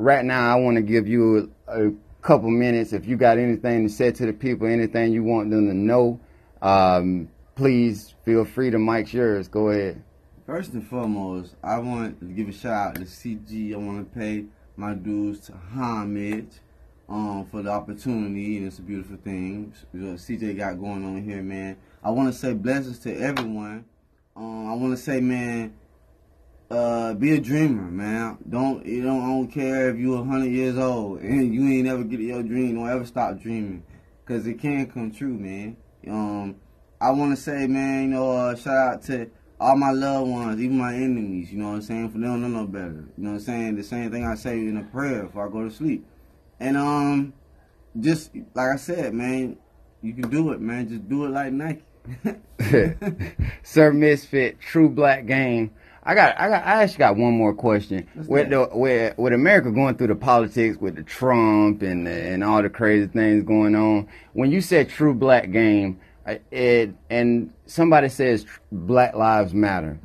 Right 0.01 0.25
now, 0.25 0.51
I 0.51 0.59
want 0.59 0.77
to 0.77 0.81
give 0.81 1.07
you 1.07 1.37
a, 1.37 1.60
a, 1.71 1.91
couple 2.21 2.51
minutes. 2.51 2.93
If 2.93 3.07
you 3.07 3.17
got 3.17 3.39
anything 3.39 3.87
to 3.87 3.91
say 3.91 4.11
to 4.11 4.25
the 4.27 4.33
people, 4.33 4.67
anything 4.67 5.11
you 5.11 5.23
want 5.23 5.49
them 5.49 5.67
to 5.67 5.73
know, 5.73 6.19
um, 6.61 7.27
please 7.55 8.13
feel 8.23 8.45
free. 8.45 8.69
The 8.69 8.77
mic's 8.77 9.13
yours. 9.13 9.47
Go 9.47 9.69
ahead. 9.69 10.03
First 10.45 10.73
and 10.73 10.85
foremost, 10.85 11.55
I 11.63 11.79
want 11.79 12.19
to 12.19 12.25
give 12.25 12.49
a 12.49 12.51
shout 12.51 12.89
out 12.89 12.95
to 12.95 13.01
CG. 13.01 13.73
I 13.73 13.77
want 13.77 14.13
to 14.13 14.19
pay 14.19 14.45
my 14.75 14.93
dues 14.93 15.39
to 15.41 15.53
Homage 15.73 16.59
um, 17.09 17.47
for 17.49 17.61
the 17.61 17.69
opportunity, 17.69 18.57
and 18.57 18.67
it's 18.67 18.79
a 18.79 18.81
beautiful 18.81 19.17
thing. 19.17 19.73
CJ 19.93 20.57
got 20.57 20.79
going 20.79 21.05
on 21.05 21.23
here, 21.23 21.41
man. 21.41 21.77
I 22.03 22.11
want 22.11 22.31
to 22.31 22.37
say 22.37 22.53
blessings 22.53 22.99
to 22.99 23.15
everyone. 23.15 23.85
Um, 24.35 24.69
I 24.69 24.75
want 24.75 24.95
to 24.95 25.01
say, 25.01 25.19
man, 25.19 25.73
uh, 26.71 27.13
be 27.13 27.33
a 27.33 27.39
dreamer, 27.41 27.91
man. 27.91 28.37
Don't 28.49 28.85
you 28.85 29.03
don't 29.03 29.21
I 29.21 29.27
don't 29.27 29.47
care 29.47 29.89
if 29.89 29.97
you're 29.97 30.23
hundred 30.23 30.51
years 30.51 30.77
old 30.77 31.19
and 31.19 31.53
you 31.53 31.67
ain't 31.67 31.87
ever 31.87 32.03
get 32.03 32.19
your 32.21 32.43
dream. 32.43 32.75
Don't 32.75 32.89
ever 32.89 33.05
stop 33.05 33.39
dreaming, 33.39 33.83
cause 34.25 34.47
it 34.47 34.59
can 34.59 34.89
come 34.89 35.11
true, 35.11 35.33
man. 35.33 35.75
Um, 36.07 36.55
I 36.99 37.11
want 37.11 37.35
to 37.35 37.41
say, 37.41 37.67
man, 37.67 38.03
you 38.03 38.07
know, 38.09 38.31
uh, 38.31 38.55
shout 38.55 38.75
out 38.75 39.01
to 39.03 39.29
all 39.59 39.75
my 39.75 39.91
loved 39.91 40.29
ones, 40.29 40.61
even 40.61 40.77
my 40.77 40.95
enemies. 40.95 41.51
You 41.51 41.59
know 41.59 41.69
what 41.69 41.75
I'm 41.75 41.81
saying? 41.81 42.11
For 42.11 42.19
they 42.19 42.25
don't 42.25 42.41
know 42.41 42.61
no 42.61 42.65
better. 42.65 43.05
You 43.17 43.23
know 43.23 43.31
what 43.31 43.35
I'm 43.35 43.39
saying? 43.41 43.75
The 43.75 43.83
same 43.83 44.09
thing 44.09 44.25
I 44.25 44.35
say 44.35 44.53
in 44.53 44.77
a 44.77 44.83
prayer 44.83 45.23
before 45.23 45.47
I 45.47 45.51
go 45.51 45.63
to 45.67 45.71
sleep. 45.71 46.05
And 46.59 46.77
um, 46.77 47.33
just 47.99 48.31
like 48.53 48.71
I 48.73 48.77
said, 48.77 49.13
man, 49.13 49.57
you 50.01 50.13
can 50.13 50.29
do 50.29 50.51
it, 50.53 50.61
man. 50.61 50.87
Just 50.87 51.09
do 51.09 51.25
it 51.25 51.29
like 51.29 51.51
Nike. 51.51 51.83
Sir 53.63 53.91
Misfit, 53.91 54.59
True 54.61 54.89
Black 54.89 55.25
Gang. 55.25 55.71
I 56.03 56.15
got, 56.15 56.39
I 56.39 56.49
got, 56.49 56.65
I 56.65 56.83
actually 56.83 56.97
got 56.97 57.15
one 57.17 57.33
more 57.33 57.53
question. 57.53 58.07
What's 58.13 58.27
With 58.27 58.49
that? 58.49 58.71
the, 58.71 58.77
with, 58.77 59.17
with 59.17 59.33
America 59.33 59.71
going 59.71 59.95
through 59.95 60.07
the 60.07 60.15
politics 60.15 60.77
with 60.77 60.95
the 60.95 61.03
Trump 61.03 61.81
and 61.83 62.07
the, 62.07 62.11
and 62.11 62.43
all 62.43 62.61
the 62.61 62.69
crazy 62.69 63.07
things 63.07 63.43
going 63.43 63.75
on, 63.75 64.07
when 64.33 64.51
you 64.51 64.61
said 64.61 64.89
True 64.89 65.13
Black 65.13 65.51
Gang, 65.51 65.99
it 66.51 66.93
and 67.09 67.51
somebody 67.65 68.09
says 68.09 68.45
Black 68.71 69.15
Lives 69.15 69.53
Matter. 69.53 69.99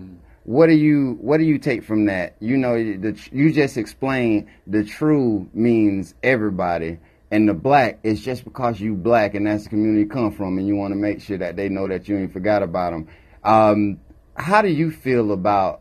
What 0.44 0.68
do 0.68 0.74
you 0.74 1.18
what 1.20 1.38
do 1.38 1.44
you 1.44 1.58
take 1.58 1.82
from 1.82 2.06
that? 2.06 2.36
You 2.40 2.56
know, 2.56 2.74
the, 2.74 3.18
you 3.32 3.52
just 3.52 3.76
explained 3.76 4.48
the 4.66 4.84
true 4.84 5.48
means 5.52 6.14
everybody, 6.22 6.98
and 7.30 7.48
the 7.48 7.54
black 7.54 7.98
is 8.02 8.24
just 8.24 8.44
because 8.44 8.80
you 8.80 8.94
black 8.94 9.34
and 9.34 9.46
that's 9.46 9.64
the 9.64 9.70
community 9.70 10.02
you 10.02 10.08
come 10.08 10.32
from, 10.32 10.58
and 10.58 10.66
you 10.66 10.76
want 10.76 10.92
to 10.92 10.96
make 10.96 11.20
sure 11.20 11.38
that 11.38 11.56
they 11.56 11.68
know 11.68 11.88
that 11.88 12.08
you 12.08 12.16
ain't 12.16 12.32
forgot 12.32 12.62
about 12.62 12.92
them. 12.92 13.08
Um, 13.44 14.00
how 14.36 14.62
do 14.62 14.68
you 14.68 14.90
feel 14.90 15.32
about 15.32 15.80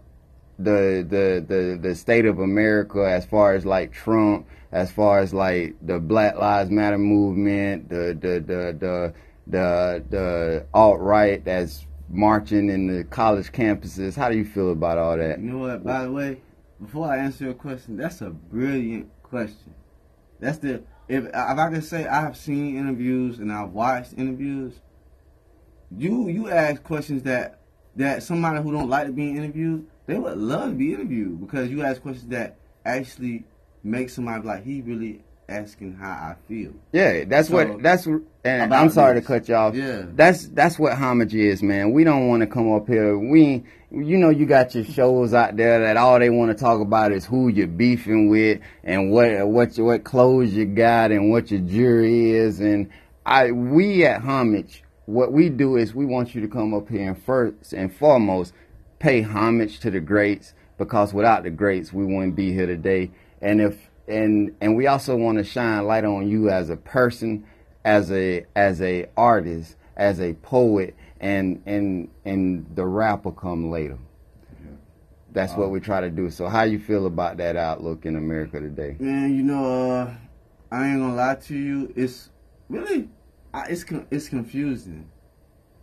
the 0.57 1.05
the 1.07 1.45
the 1.47 1.79
the 1.81 1.95
state 1.95 2.25
of 2.25 2.39
America 2.39 3.03
as 3.03 3.25
far 3.25 3.53
as 3.53 3.65
like 3.65 3.91
Trump, 3.91 4.47
as 4.71 4.91
far 4.91 5.19
as 5.19 5.33
like 5.33 5.75
the 5.81 5.99
Black 5.99 6.37
Lives 6.37 6.69
Matter 6.69 6.97
movement, 6.97 7.89
the 7.89 8.17
the 8.19 8.39
the 8.39 8.77
the 8.79 9.13
the, 9.47 10.03
the 10.09 10.65
alt 10.73 10.99
right 10.99 11.43
that's 11.43 11.85
marching 12.09 12.69
in 12.69 12.87
the 12.87 13.03
college 13.03 13.51
campuses. 13.51 14.15
How 14.15 14.29
do 14.29 14.37
you 14.37 14.45
feel 14.45 14.71
about 14.71 14.97
all 14.97 15.17
that? 15.17 15.39
You 15.39 15.51
know 15.51 15.57
what? 15.59 15.83
By 15.83 16.03
the 16.03 16.11
way, 16.11 16.41
before 16.81 17.07
I 17.07 17.17
answer 17.17 17.45
your 17.45 17.53
question, 17.53 17.97
that's 17.97 18.21
a 18.21 18.29
brilliant 18.29 19.09
question. 19.23 19.73
That's 20.39 20.57
the 20.59 20.83
if 21.07 21.25
if 21.25 21.33
I 21.33 21.69
can 21.69 21.81
say 21.81 22.07
I 22.07 22.21
have 22.21 22.37
seen 22.37 22.77
interviews 22.77 23.39
and 23.39 23.51
I've 23.51 23.71
watched 23.71 24.13
interviews. 24.17 24.79
You 25.95 26.29
you 26.29 26.49
ask 26.49 26.83
questions 26.83 27.23
that 27.23 27.59
that 27.95 28.23
somebody 28.23 28.61
who 28.61 28.71
don't 28.71 28.89
like 28.89 29.07
to 29.07 29.13
be 29.13 29.29
interviewed, 29.29 29.87
they 30.07 30.17
would 30.17 30.37
love 30.37 30.69
to 30.71 30.75
be 30.75 30.93
interviewed 30.93 31.39
because 31.41 31.69
you 31.69 31.81
ask 31.83 32.01
questions 32.01 32.27
that 32.29 32.57
actually 32.85 33.45
make 33.83 34.09
somebody 34.09 34.45
like 34.47 34.63
he 34.63 34.81
really 34.81 35.21
asking 35.47 35.93
how 35.93 36.09
I 36.11 36.35
feel. 36.47 36.71
Yeah, 36.91 37.23
that's 37.25 37.49
So, 37.49 37.55
what 37.55 37.83
that's 37.83 38.07
and 38.43 38.73
I'm 38.73 38.89
sorry 38.89 39.15
this. 39.15 39.23
to 39.23 39.27
cut 39.27 39.47
you 39.47 39.55
off. 39.55 39.75
Yeah. 39.75 40.05
That's 40.15 40.47
that's 40.47 40.79
what 40.79 40.93
homage 40.93 41.35
is, 41.35 41.61
man. 41.61 41.91
We 41.91 42.03
don't 42.03 42.27
want 42.27 42.41
to 42.41 42.47
come 42.47 42.71
up 42.73 42.87
here. 42.87 43.17
We 43.17 43.63
you 43.91 44.17
know 44.17 44.29
you 44.29 44.45
got 44.45 44.73
your 44.75 44.83
shows 44.83 45.33
out 45.33 45.55
there 45.55 45.79
that 45.81 45.97
all 45.97 46.19
they 46.19 46.29
want 46.31 46.55
to 46.55 46.61
talk 46.61 46.81
about 46.81 47.11
is 47.11 47.25
who 47.25 47.47
you're 47.47 47.67
beefing 47.67 48.29
with 48.29 48.59
and 48.83 49.11
what 49.11 49.47
what 49.47 49.77
what 49.77 50.03
clothes 50.03 50.51
you 50.53 50.65
got 50.65 51.11
and 51.11 51.29
what 51.31 51.51
your 51.51 51.61
jury 51.61 52.31
is 52.31 52.59
and 52.59 52.89
I 53.25 53.51
we 53.51 54.03
at 54.05 54.21
homage 54.21 54.83
what 55.05 55.31
we 55.31 55.49
do 55.49 55.77
is 55.77 55.93
we 55.95 56.05
want 56.05 56.33
you 56.35 56.41
to 56.41 56.47
come 56.47 56.73
up 56.73 56.89
here 56.89 57.07
and 57.07 57.23
first 57.23 57.71
and 57.73 57.95
foremost 57.95 58.53
pay 59.05 59.21
homage 59.21 59.79
to 59.81 59.91
the 59.91 59.99
greats 59.99 60.55
because 60.79 61.13
without 61.13 61.43
the 61.43 61.49
greats 61.51 61.93
we 61.93 62.03
wouldn't 62.03 62.35
be 62.35 62.51
here 62.51 62.65
today. 62.65 63.11
And 63.39 63.61
if 63.61 63.91
and 64.07 64.55
and 64.61 64.75
we 64.75 64.87
also 64.87 65.15
want 65.15 65.37
to 65.37 65.43
shine 65.43 65.85
light 65.85 66.03
on 66.03 66.27
you 66.27 66.49
as 66.49 66.71
a 66.71 66.75
person 66.75 67.45
as 67.83 68.11
a 68.11 68.47
as 68.55 68.81
a 68.81 69.05
artist 69.15 69.75
as 69.95 70.19
a 70.19 70.33
poet 70.33 70.95
and 71.19 71.61
and 71.67 72.09
and 72.25 72.65
the 72.75 72.83
rap 72.83 73.25
will 73.25 73.31
come 73.31 73.69
later. 73.69 73.99
That's 75.33 75.53
what 75.53 75.69
we 75.69 75.81
try 75.81 76.01
to 76.01 76.09
do. 76.09 76.31
So 76.31 76.47
how 76.47 76.63
you 76.63 76.79
feel 76.79 77.05
about 77.05 77.37
that 77.37 77.55
outlook 77.55 78.07
in 78.07 78.15
america 78.15 78.59
today? 78.59 78.95
Man, 78.97 79.35
you 79.35 79.43
know, 79.43 79.91
uh, 79.91 80.13
I 80.71 80.87
ain't 80.87 80.99
gonna 80.99 81.13
lie 81.13 81.35
to 81.35 81.55
you. 81.55 81.93
It's 81.95 82.31
really, 82.69 83.09
I, 83.53 83.67
it's 83.67 83.85
it's 84.09 84.29
confusing. 84.29 85.11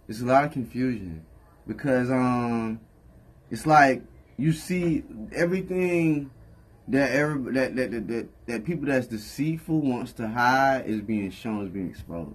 It's 0.09 0.23
a 0.23 0.25
lot 0.25 0.45
of 0.45 0.51
confusion. 0.51 1.25
Because 1.69 2.11
um, 2.11 2.81
it's 3.53 3.67
like 3.67 4.03
you 4.39 4.53
see 4.53 5.05
everything 5.33 6.31
that 6.89 7.13
every 7.13 7.53
that 7.53 7.77
that 7.77 7.91
that, 7.93 8.09
that, 8.09 8.29
that 8.47 8.65
people 8.65 8.87
that's 8.87 9.07
deceitful 9.07 9.81
wants 9.81 10.13
to 10.15 10.27
hide 10.27 10.85
is 10.87 11.01
being 11.01 11.31
shown, 11.31 11.65
is 11.67 11.71
being 11.71 11.89
exposed. 11.91 12.35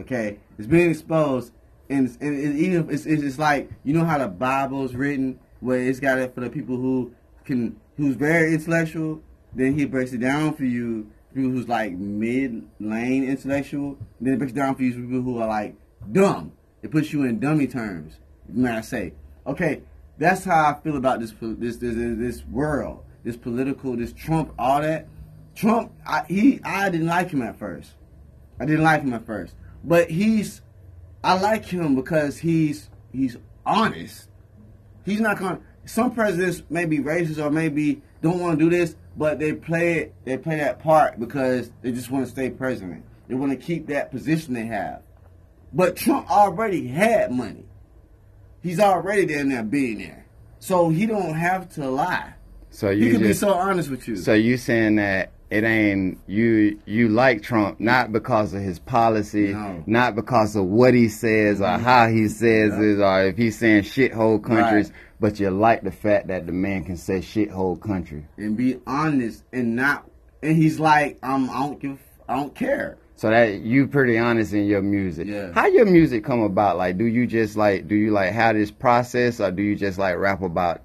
Okay, 0.00 0.38
it's 0.58 0.66
being 0.66 0.90
exposed, 0.90 1.52
and, 1.88 2.06
it's- 2.06 2.18
and 2.20 2.58
even 2.58 2.90
it's, 2.90 3.06
it's 3.06 3.22
it's 3.22 3.38
like 3.38 3.70
you 3.84 3.94
know 3.94 4.04
how 4.04 4.18
the 4.18 4.28
Bible's 4.28 4.94
written, 4.94 5.38
where 5.60 5.78
it's 5.80 6.00
got 6.00 6.18
it 6.18 6.34
for 6.34 6.40
the 6.40 6.50
people 6.50 6.76
who 6.76 7.14
can 7.44 7.80
who's 7.96 8.16
very 8.16 8.52
intellectual. 8.52 9.22
Then 9.54 9.78
he 9.78 9.84
breaks 9.84 10.12
it 10.12 10.18
down 10.18 10.54
for 10.54 10.64
you, 10.64 11.08
people 11.32 11.50
who's 11.50 11.68
like 11.68 11.92
mid 11.92 12.68
lane 12.80 13.22
intellectual. 13.24 13.96
Then 14.20 14.34
it 14.34 14.38
breaks 14.38 14.52
down 14.52 14.74
for 14.74 14.82
you 14.82 14.92
people 14.94 15.22
who 15.22 15.38
are 15.38 15.46
like 15.46 15.76
dumb. 16.10 16.50
It 16.82 16.90
puts 16.90 17.12
you 17.12 17.22
in 17.22 17.38
dummy 17.38 17.68
terms. 17.68 18.18
May 18.48 18.70
I 18.70 18.80
say? 18.80 19.12
Okay, 19.46 19.82
that's 20.18 20.44
how 20.44 20.70
I 20.70 20.80
feel 20.82 20.96
about 20.96 21.20
this 21.20 21.32
this 21.40 21.76
this 21.76 21.94
this, 21.96 22.44
world, 22.46 23.04
this 23.24 23.36
political, 23.36 23.96
this 23.96 24.12
Trump, 24.12 24.52
all 24.58 24.80
that. 24.80 25.08
Trump, 25.54 25.92
I, 26.06 26.24
he, 26.28 26.60
I 26.64 26.88
didn't 26.88 27.06
like 27.06 27.30
him 27.30 27.42
at 27.42 27.56
first. 27.58 27.92
I 28.58 28.64
didn't 28.64 28.84
like 28.84 29.02
him 29.02 29.12
at 29.14 29.24
first, 29.24 29.54
but 29.82 30.10
he's, 30.10 30.62
I 31.22 31.38
like 31.40 31.64
him 31.64 31.94
because 31.94 32.38
he's 32.38 32.90
he's 33.12 33.36
honest. 33.64 34.28
He's 35.04 35.20
not 35.20 35.38
to 35.38 35.60
Some 35.84 36.14
presidents 36.14 36.62
may 36.70 36.86
be 36.86 36.98
racist 36.98 37.44
or 37.44 37.50
maybe 37.50 38.02
don't 38.22 38.40
want 38.40 38.58
to 38.58 38.64
do 38.64 38.70
this, 38.70 38.96
but 39.16 39.38
they 39.38 39.52
play 39.52 39.94
it. 39.94 40.14
They 40.24 40.38
play 40.38 40.56
that 40.56 40.80
part 40.80 41.18
because 41.20 41.70
they 41.82 41.92
just 41.92 42.10
want 42.10 42.24
to 42.24 42.30
stay 42.30 42.50
president. 42.50 43.04
They 43.28 43.34
want 43.34 43.52
to 43.52 43.58
keep 43.58 43.86
that 43.88 44.10
position 44.10 44.54
they 44.54 44.66
have. 44.66 45.02
But 45.72 45.96
Trump 45.96 46.30
already 46.30 46.86
had 46.86 47.32
money. 47.32 47.64
He's 48.64 48.80
already 48.80 49.26
damn 49.26 49.50
near 49.50 49.62
billionaire, 49.62 50.24
so 50.58 50.88
he 50.88 51.06
don't 51.06 51.34
have 51.34 51.68
to 51.74 51.88
lie. 51.88 52.32
so 52.70 52.90
He 52.90 53.04
you 53.06 53.12
can 53.12 53.22
be 53.22 53.32
so 53.34 53.52
honest 53.54 53.90
with 53.90 54.08
you. 54.08 54.16
So 54.16 54.32
you 54.32 54.56
saying 54.56 54.96
that 54.96 55.30
it 55.50 55.62
ain't 55.62 56.18
you 56.26 56.80
you 56.86 57.10
like 57.10 57.42
Trump 57.42 57.78
not 57.78 58.10
because 58.10 58.54
of 58.54 58.62
his 58.62 58.78
policy, 58.78 59.52
No. 59.52 59.58
Mm-hmm. 59.58 59.92
not 59.92 60.14
because 60.16 60.56
of 60.56 60.64
what 60.64 60.94
he 60.94 61.08
says 61.08 61.60
or 61.60 61.76
how 61.78 62.08
he 62.08 62.26
says 62.28 62.72
Yeah. 62.72 62.80
it, 62.82 62.98
or 63.00 63.22
if 63.28 63.36
he's 63.36 63.58
saying 63.58 63.82
shithole 63.82 64.42
countries, 64.42 64.88
Right. 64.88 64.98
but 65.20 65.38
you 65.38 65.50
like 65.50 65.82
the 65.82 65.92
fact 65.92 66.28
that 66.28 66.46
the 66.46 66.52
man 66.52 66.84
can 66.84 66.96
say 66.96 67.18
shithole 67.18 67.78
country. 67.80 68.24
and 68.38 68.56
be 68.56 68.80
honest 68.86 69.44
and 69.52 69.76
not 69.76 70.08
and 70.42 70.56
he's 70.56 70.80
like 70.80 71.18
um 71.22 71.50
I 71.50 71.60
don't 71.66 71.78
give 71.78 71.98
I 72.26 72.36
don't 72.36 72.54
care. 72.54 72.96
So 73.16 73.30
that 73.30 73.60
you 73.60 73.86
pretty 73.86 74.18
honest 74.18 74.52
in 74.52 74.66
your 74.66 74.82
music. 74.82 75.28
Yeah. 75.28 75.52
How 75.52 75.66
your 75.66 75.86
music 75.86 76.24
come 76.24 76.40
about? 76.42 76.76
Like, 76.76 76.98
do 76.98 77.04
you 77.04 77.26
just 77.26 77.56
like 77.56 77.86
do 77.86 77.94
you 77.94 78.10
like 78.10 78.32
have 78.32 78.56
this 78.56 78.70
process, 78.70 79.40
or 79.40 79.50
do 79.50 79.62
you 79.62 79.76
just 79.76 79.98
like 79.98 80.16
rap 80.16 80.42
about 80.42 80.82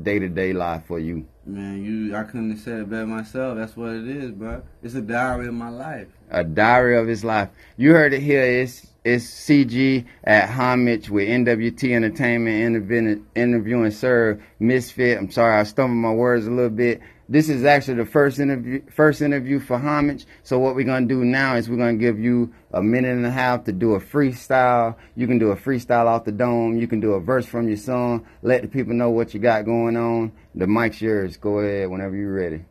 day 0.00 0.18
to 0.18 0.28
day 0.28 0.52
life 0.52 0.84
for 0.86 0.98
you? 0.98 1.26
Man, 1.44 1.84
you 1.84 2.16
I 2.16 2.24
couldn't 2.24 2.50
have 2.50 2.60
said 2.60 2.80
it 2.80 2.90
better 2.90 3.06
myself. 3.06 3.56
That's 3.56 3.76
what 3.76 3.90
it 3.90 4.08
is, 4.08 4.30
bro. 4.32 4.62
It's 4.82 4.94
a 4.94 5.00
diary 5.00 5.48
of 5.48 5.54
my 5.54 5.70
life. 5.70 6.08
a 6.30 6.44
diary 6.44 6.96
of 6.96 7.06
his 7.06 7.24
life. 7.24 7.48
You 7.76 7.92
heard 7.92 8.12
it 8.12 8.22
here. 8.22 8.42
It's 8.42 8.86
it's 9.04 9.24
CG 9.26 10.04
at 10.22 10.48
Homage 10.48 11.10
with 11.10 11.28
NWT 11.28 11.90
Entertainment 11.92 12.56
interviewing, 12.62 13.26
interviewing 13.34 13.90
Sir 13.90 14.40
Misfit. 14.60 15.18
I'm 15.18 15.30
sorry, 15.30 15.58
I 15.58 15.64
stumbled 15.64 15.98
my 15.98 16.12
words 16.12 16.46
a 16.46 16.50
little 16.50 16.70
bit. 16.70 17.00
This 17.28 17.48
is 17.48 17.64
actually 17.64 17.94
the 17.94 18.06
first 18.06 18.40
interview 18.40 18.82
first 18.90 19.22
interview 19.22 19.60
for 19.60 19.78
Homage. 19.78 20.26
So 20.42 20.58
what 20.58 20.74
we're 20.74 20.84
gonna 20.84 21.06
do 21.06 21.24
now 21.24 21.54
is 21.54 21.70
we're 21.70 21.76
gonna 21.76 21.94
give 21.94 22.18
you 22.18 22.52
a 22.72 22.82
minute 22.82 23.16
and 23.16 23.24
a 23.24 23.30
half 23.30 23.64
to 23.64 23.72
do 23.72 23.94
a 23.94 24.00
freestyle. 24.00 24.96
You 25.14 25.26
can 25.26 25.38
do 25.38 25.50
a 25.50 25.56
freestyle 25.56 26.06
off 26.06 26.24
the 26.24 26.32
dome. 26.32 26.78
You 26.78 26.88
can 26.88 27.00
do 27.00 27.12
a 27.12 27.20
verse 27.20 27.46
from 27.46 27.68
your 27.68 27.76
song. 27.76 28.26
Let 28.42 28.62
the 28.62 28.68
people 28.68 28.94
know 28.94 29.10
what 29.10 29.34
you 29.34 29.40
got 29.40 29.64
going 29.64 29.96
on. 29.96 30.32
The 30.54 30.66
mic's 30.66 31.00
yours. 31.00 31.36
Go 31.36 31.60
ahead 31.60 31.88
whenever 31.90 32.16
you're 32.16 32.34
ready. 32.34 32.64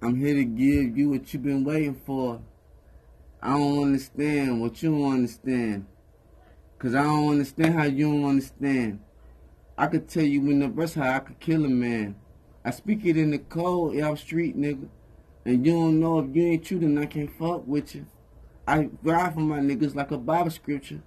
I'm 0.00 0.16
here 0.16 0.34
to 0.34 0.44
give 0.44 0.96
you 0.96 1.10
what 1.10 1.32
you've 1.32 1.42
been 1.42 1.64
waiting 1.64 2.00
for. 2.06 2.40
I 3.42 3.50
don't 3.50 3.82
understand 3.84 4.60
what 4.60 4.82
you 4.82 4.90
don't 4.90 5.12
understand. 5.12 5.86
Cause 6.78 6.94
I 6.94 7.02
don't 7.02 7.30
understand 7.30 7.74
how 7.74 7.84
you 7.84 8.10
don't 8.10 8.24
understand. 8.24 9.00
I 9.76 9.88
could 9.88 10.08
tell 10.08 10.24
you 10.24 10.40
in 10.50 10.60
the 10.60 10.68
verse 10.68 10.94
how 10.94 11.12
I 11.12 11.18
could 11.18 11.38
kill 11.40 11.64
a 11.64 11.68
man. 11.68 12.16
I 12.64 12.70
speak 12.70 13.04
it 13.04 13.16
in 13.16 13.30
the 13.30 13.38
cold, 13.38 13.94
yeah, 13.94 14.14
street 14.14 14.58
nigga. 14.58 14.88
And 15.44 15.64
you 15.64 15.72
don't 15.72 16.00
know 16.00 16.18
if 16.18 16.34
you 16.34 16.44
ain't 16.44 16.64
true, 16.64 16.78
then 16.78 16.98
I 16.98 17.06
can't 17.06 17.30
fuck 17.38 17.66
with 17.66 17.94
you. 17.94 18.06
I 18.66 18.90
ride 19.02 19.34
for 19.34 19.40
my 19.40 19.60
niggas 19.60 19.94
like 19.94 20.10
a 20.10 20.18
Bible 20.18 20.50
scripture. 20.50 21.00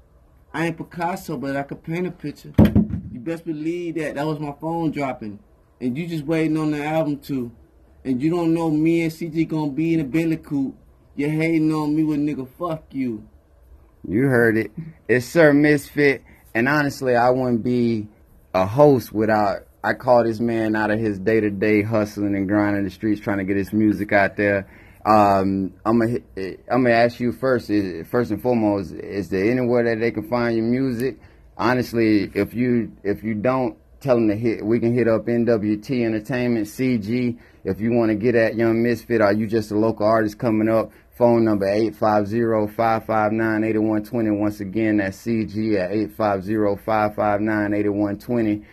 I 0.54 0.68
ain't 0.68 0.78
Picasso, 0.78 1.38
but 1.38 1.56
I 1.56 1.64
could 1.64 1.84
paint 1.84 2.08
a 2.08 2.12
picture. 2.12 2.54
You 3.12 3.20
best 3.20 3.46
believe 3.46 3.96
that. 3.96 4.16
That 4.16 4.26
was 4.26 4.40
my 4.40 4.54
phone 4.60 4.92
dropping. 4.92 5.40
And 5.80 5.98
you 5.98 6.08
just 6.08 6.26
waiting 6.26 6.58
on 6.58 6.72
the 6.72 6.84
album 6.84 7.20
too. 7.20 7.52
And 8.04 8.22
you 8.22 8.30
don't 8.32 8.54
know 8.54 8.70
me 8.72 9.04
and 9.04 9.12
CG 9.12 9.48
gonna 9.48 9.72
be 9.72 9.94
in 9.94 10.00
a 10.00 10.04
Bentley 10.04 10.38
coupe. 10.38 10.76
You 11.16 11.30
hating 11.30 11.72
on 11.72 11.96
me 11.96 12.04
with 12.04 12.20
nigga, 12.20 12.48
fuck 12.58 12.86
you. 12.92 13.28
You 14.08 14.24
heard 14.24 14.58
it. 14.58 14.72
It's 15.08 15.26
Sir 15.26 15.54
Misfit. 15.54 16.24
And 16.56 16.68
honestly, 16.68 17.16
I 17.16 17.30
wouldn't 17.30 17.64
be 17.64 18.08
a 18.54 18.66
host 18.66 19.14
without. 19.14 19.68
I 19.84 19.94
call 19.94 20.24
this 20.24 20.40
man 20.40 20.76
out 20.76 20.92
of 20.92 21.00
his 21.00 21.18
day 21.18 21.40
to 21.40 21.50
day 21.50 21.82
hustling 21.82 22.36
and 22.36 22.48
grinding 22.48 22.84
the 22.84 22.92
streets 22.92 23.20
trying 23.20 23.40
to 23.40 23.44
get 23.44 23.58
his 23.58 23.74
music 23.74 24.12
out 24.12 24.38
there. 24.38 24.68
Um, 25.04 25.74
I'm 25.84 26.00
gonna 26.00 26.20
I'm 26.70 26.84
gonna 26.84 26.92
ask 26.92 27.20
you 27.20 27.32
first. 27.32 27.72
Is, 27.72 28.08
first 28.08 28.30
and 28.30 28.40
foremost, 28.42 28.94
is 28.94 29.30
there 29.30 29.50
anywhere 29.50 29.84
that 29.86 30.00
they 30.00 30.12
can 30.12 30.30
find 30.30 30.56
your 30.56 30.66
music? 30.66 31.20
Honestly, 31.58 32.30
if 32.36 32.54
you 32.54 32.96
if 33.04 33.24
you 33.24 33.34
don't 33.34 33.76
tell 34.02 34.16
them 34.16 34.28
to 34.28 34.36
hit, 34.36 34.64
we 34.64 34.80
can 34.80 34.94
hit 34.94 35.08
up 35.08 35.26
NWT 35.26 36.06
Entertainment 36.06 36.68
CG. 36.68 37.40
If 37.64 37.80
you 37.80 37.94
want 37.94 38.10
to 38.10 38.16
get 38.16 38.36
at 38.36 38.56
Young 38.56 38.84
Misfit, 38.84 39.22
are 39.22 39.34
you 39.34 39.48
just 39.48 39.72
a 39.72 39.78
local 39.78 40.06
artist 40.06 40.38
coming 40.38 40.70
up? 40.70 40.92
Phone 41.12 41.46
number 41.46 41.68
850-559-8120. 41.68 44.40
Once 44.40 44.60
again, 44.60 44.98
that's 44.98 45.24
CG 45.24 45.78
at 45.78 45.92
850-559-8120. 46.18 48.66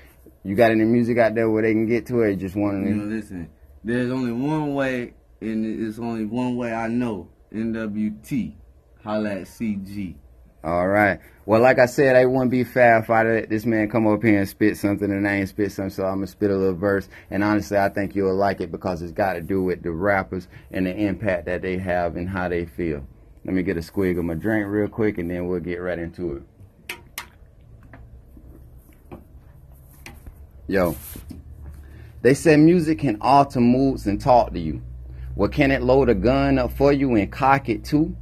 You 0.44 0.54
got 0.54 0.70
any 0.70 0.84
music 0.84 1.18
out 1.18 1.34
there 1.34 1.50
where 1.50 1.62
they 1.62 1.72
can 1.72 1.86
get 1.86 2.06
to 2.06 2.20
it? 2.22 2.36
just 2.36 2.56
want 2.56 2.84
to... 2.84 2.88
You 2.88 2.96
know, 2.96 3.04
listen, 3.04 3.50
there's 3.84 4.10
only 4.10 4.32
one 4.32 4.74
way, 4.74 5.14
and 5.40 5.86
it's 5.86 5.98
only 5.98 6.24
one 6.24 6.56
way 6.56 6.72
I 6.72 6.88
know. 6.88 7.28
NWT. 7.52 8.54
Holla 9.02 9.30
at 9.30 9.42
CG. 9.42 10.16
All 10.64 10.88
right. 10.88 11.20
Well, 11.46 11.60
like 11.60 11.78
I 11.78 11.86
said, 11.86 12.16
I 12.16 12.26
wouldn't 12.26 12.50
be 12.50 12.64
fair 12.64 12.98
if 12.98 13.08
I 13.08 13.22
let 13.22 13.48
this 13.48 13.64
man 13.64 13.88
come 13.88 14.06
up 14.06 14.22
here 14.22 14.40
and 14.40 14.48
spit 14.48 14.76
something 14.76 15.10
and 15.10 15.26
I 15.26 15.36
ain't 15.36 15.48
spit 15.48 15.72
something, 15.72 15.90
so 15.90 16.04
I'm 16.04 16.16
going 16.16 16.26
to 16.26 16.32
spit 16.32 16.50
a 16.50 16.56
little 16.56 16.74
verse. 16.74 17.08
And 17.30 17.44
honestly, 17.44 17.78
I 17.78 17.88
think 17.88 18.14
you'll 18.14 18.36
like 18.36 18.60
it 18.60 18.72
because 18.72 19.00
it's 19.00 19.12
got 19.12 19.34
to 19.34 19.40
do 19.40 19.62
with 19.62 19.82
the 19.82 19.92
rappers 19.92 20.48
and 20.70 20.84
the 20.84 20.94
impact 20.94 21.46
that 21.46 21.62
they 21.62 21.78
have 21.78 22.16
and 22.16 22.28
how 22.28 22.48
they 22.48 22.66
feel. 22.66 23.06
Let 23.44 23.54
me 23.54 23.62
get 23.62 23.76
a 23.76 23.80
squig 23.80 24.18
of 24.18 24.24
my 24.24 24.34
drink 24.34 24.66
real 24.68 24.88
quick 24.88 25.16
and 25.18 25.30
then 25.30 25.46
we'll 25.46 25.60
get 25.60 25.76
right 25.76 25.98
into 25.98 26.36
it. 26.36 26.42
Yo, 30.70 30.94
they 32.20 32.34
say 32.34 32.54
music 32.54 32.98
can 32.98 33.16
alter 33.22 33.58
moods 33.58 34.06
and 34.06 34.20
talk 34.20 34.52
to 34.52 34.60
you. 34.60 34.82
Well, 35.34 35.48
can 35.48 35.70
it 35.70 35.82
load 35.82 36.10
a 36.10 36.14
gun 36.14 36.58
up 36.58 36.72
for 36.72 36.92
you 36.92 37.14
and 37.14 37.32
cock 37.32 37.70
it 37.70 37.84
too? 37.84 38.14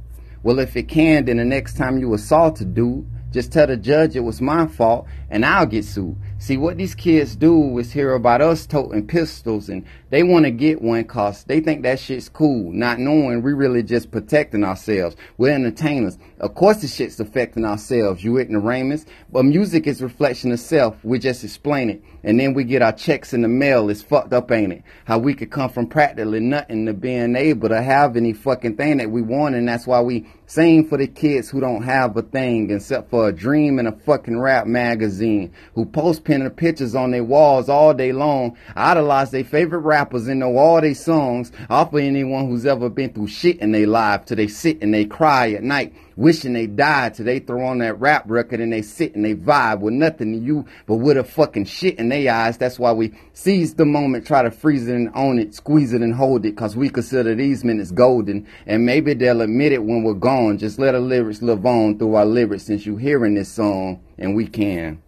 Well, 0.43 0.59
if 0.59 0.77
it 0.77 0.87
can, 0.87 1.25
then 1.25 1.37
the 1.37 1.43
next 1.43 1.75
time 1.75 1.97
you 1.97 2.13
assault 2.13 2.61
a 2.61 2.65
dude, 2.65 3.05
just 3.31 3.51
tell 3.51 3.67
the 3.67 3.75
judge 3.75 4.15
it 4.15 4.21
was 4.21 4.39
my 4.39 4.65
fault 4.65 5.07
and 5.29 5.45
I'll 5.45 5.65
get 5.65 5.83
sued. 5.83 6.15
See, 6.39 6.55
what 6.55 6.77
these 6.77 6.93
kids 6.93 7.35
do 7.35 7.79
is 7.79 7.91
hear 7.91 8.13
about 8.13 8.41
us 8.41 8.67
toting 8.67 9.07
pistols 9.07 9.69
and 9.69 9.83
they 10.11 10.21
want 10.21 10.45
to 10.45 10.51
get 10.51 10.83
one 10.83 11.03
cause 11.03 11.43
they 11.43 11.59
think 11.59 11.81
that 11.81 11.99
shit's 11.99 12.29
cool, 12.29 12.71
not 12.71 12.99
knowing 12.99 13.41
we 13.41 13.53
really 13.53 13.81
just 13.81 14.11
protecting 14.11 14.63
ourselves. 14.63 15.15
We're 15.37 15.55
entertainers. 15.55 16.19
Of 16.39 16.53
course 16.53 16.77
the 16.77 16.87
shit's 16.87 17.19
affecting 17.19 17.65
ourselves, 17.65 18.23
you 18.23 18.37
ignoramus. 18.37 19.05
But 19.31 19.45
music 19.45 19.87
is 19.87 20.01
reflection 20.01 20.51
of 20.51 20.59
self. 20.59 21.03
We 21.03 21.17
just 21.17 21.43
explain 21.43 21.89
it. 21.89 22.03
And 22.23 22.39
then 22.39 22.53
we 22.53 22.63
get 22.65 22.81
our 22.81 22.91
checks 22.91 23.33
in 23.33 23.41
the 23.41 23.47
mail. 23.47 23.89
It's 23.89 24.01
fucked 24.01 24.33
up, 24.33 24.51
ain't 24.51 24.73
it? 24.73 24.83
How 25.05 25.17
we 25.17 25.33
could 25.33 25.49
come 25.49 25.69
from 25.69 25.87
practically 25.87 26.39
nothing 26.39 26.85
to 26.85 26.93
being 26.93 27.35
able 27.35 27.69
to 27.69 27.81
have 27.81 28.15
any 28.15 28.33
fucking 28.33 28.77
thing 28.77 28.97
that 28.97 29.09
we 29.09 29.21
want. 29.21 29.55
And 29.55 29.67
that's 29.67 29.87
why 29.87 30.01
we 30.01 30.27
sing 30.45 30.87
for 30.87 30.97
the 30.97 31.07
kids 31.07 31.49
who 31.49 31.59
don't 31.61 31.83
have 31.83 32.15
a 32.15 32.21
thing 32.21 32.69
except 32.69 33.09
for 33.09 33.27
a 33.27 33.33
dream 33.33 33.79
and 33.79 33.87
a 33.87 33.91
fucking 33.91 34.39
rap 34.39 34.67
magazine. 34.67 35.53
Who 35.73 35.85
post 35.85 36.23
pinning 36.27 36.43
the 36.43 36.49
pictures 36.49 36.93
on 36.93 37.11
their 37.11 37.23
walls 37.23 37.69
all 37.69 37.93
day 37.93 38.11
long. 38.11 38.57
Idolize 38.75 39.31
their 39.31 39.45
favorite 39.45 39.79
rappers 39.79 40.27
and 40.27 40.41
know 40.41 40.57
all 40.57 40.81
their 40.81 40.93
songs 40.93 41.53
off 41.69 41.93
of 41.93 41.99
anyone 42.01 42.49
who's 42.49 42.65
ever 42.65 42.89
been 42.89 43.13
through 43.13 43.27
shit 43.27 43.59
in 43.59 43.71
their 43.71 43.87
life 43.87 44.25
till 44.25 44.35
they 44.35 44.47
sit 44.47 44.81
and 44.81 44.93
they 44.93 45.05
cry 45.05 45.53
at 45.53 45.63
night 45.63 45.93
wishing 46.17 46.53
they 46.53 46.67
died 46.67 47.13
till 47.13 47.25
they 47.25 47.39
throw 47.39 47.65
on 47.65 47.77
that 47.77 47.97
rap 47.99 48.23
record 48.27 48.59
and 48.59 48.73
they 48.73 48.81
sit 48.81 49.15
and 49.15 49.23
they 49.23 49.35
vibe 49.35 49.79
with 49.79 49.93
nothing 49.93 50.33
to 50.33 50.39
you 50.39 50.65
but 50.85 50.95
with 50.95 51.15
a 51.15 51.23
fucking 51.23 51.63
shit 51.63 51.97
in 51.97 52.09
their 52.09 52.33
eyes. 52.33 52.57
That's 52.57 52.77
why 52.77 52.91
we 52.91 53.13
seize 53.33 53.75
the 53.75 53.85
moment, 53.85 54.27
try 54.27 54.41
to 54.41 54.51
freeze 54.51 54.87
it 54.87 54.95
and 54.95 55.11
own 55.15 55.39
it, 55.39 55.55
squeeze 55.55 55.93
it 55.93 56.01
and 56.01 56.13
hold 56.13 56.45
it, 56.45 56.57
cause 56.57 56.75
we 56.75 56.89
consider 56.89 57.35
these 57.35 57.63
minutes 57.63 57.91
golden. 57.91 58.47
And 58.65 58.85
maybe 58.85 59.13
they'll 59.13 59.41
admit 59.41 59.71
it 59.71 59.83
when 59.83 60.03
we're 60.03 60.15
gone. 60.15 60.57
Just 60.57 60.79
let 60.79 60.91
the 60.91 60.99
lyrics 60.99 61.41
live 61.41 61.65
on 61.65 61.99
through 61.99 62.15
our 62.15 62.25
lyrics 62.25 62.63
since 62.63 62.85
you 62.85 62.97
hearing 62.97 63.35
this 63.35 63.51
song 63.51 64.01
and 64.17 64.35
we 64.35 64.47
can. 64.47 65.01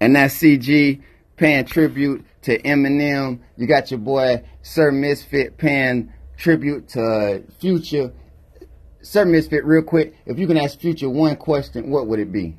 And 0.00 0.16
that 0.16 0.30
CG 0.30 1.00
paying 1.36 1.64
tribute 1.64 2.24
to 2.42 2.60
Eminem. 2.62 3.40
You 3.56 3.66
got 3.66 3.90
your 3.90 3.98
boy 3.98 4.44
Sir 4.62 4.92
Misfit 4.92 5.58
paying 5.58 6.12
tribute 6.36 6.88
to 6.90 7.42
Future. 7.60 8.12
Sir 9.02 9.24
Misfit, 9.24 9.64
real 9.64 9.82
quick, 9.82 10.14
if 10.26 10.38
you 10.38 10.46
can 10.46 10.56
ask 10.56 10.78
Future 10.78 11.10
one 11.10 11.34
question, 11.36 11.90
what 11.90 12.06
would 12.06 12.20
it 12.20 12.30
be? 12.32 12.56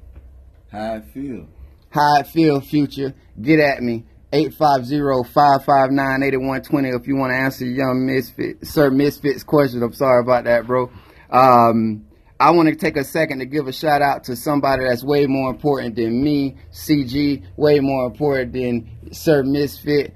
How 0.71 0.95
I 0.95 1.01
feel. 1.01 1.47
How 1.89 2.19
I 2.19 2.23
feel, 2.23 2.59
Future. 2.61 3.13
Get 3.41 3.59
at 3.59 3.81
me. 3.81 4.05
850-559-8120 4.33 6.99
if 6.99 7.07
you 7.07 7.15
want 7.15 7.31
to 7.31 7.37
answer 7.37 7.65
young 7.65 8.05
Misfit, 8.05 8.67
Sir 8.67 8.91
Misfit's 8.91 9.43
question. 9.43 9.81
I'm 9.81 9.93
sorry 9.93 10.21
about 10.21 10.43
that, 10.43 10.67
bro. 10.67 10.91
Um, 11.29 12.04
I 12.39 12.51
want 12.51 12.69
to 12.69 12.75
take 12.75 12.95
a 12.97 13.03
second 13.03 13.39
to 13.39 13.45
give 13.45 13.67
a 13.67 13.71
shout 13.71 14.01
out 14.01 14.23
to 14.25 14.35
somebody 14.35 14.83
that's 14.83 15.03
way 15.03 15.25
more 15.25 15.49
important 15.49 15.95
than 15.95 16.21
me, 16.21 16.57
CG, 16.71 17.43
way 17.55 17.79
more 17.79 18.05
important 18.07 18.51
than 18.53 19.13
Sir 19.13 19.43
Misfit. 19.43 20.13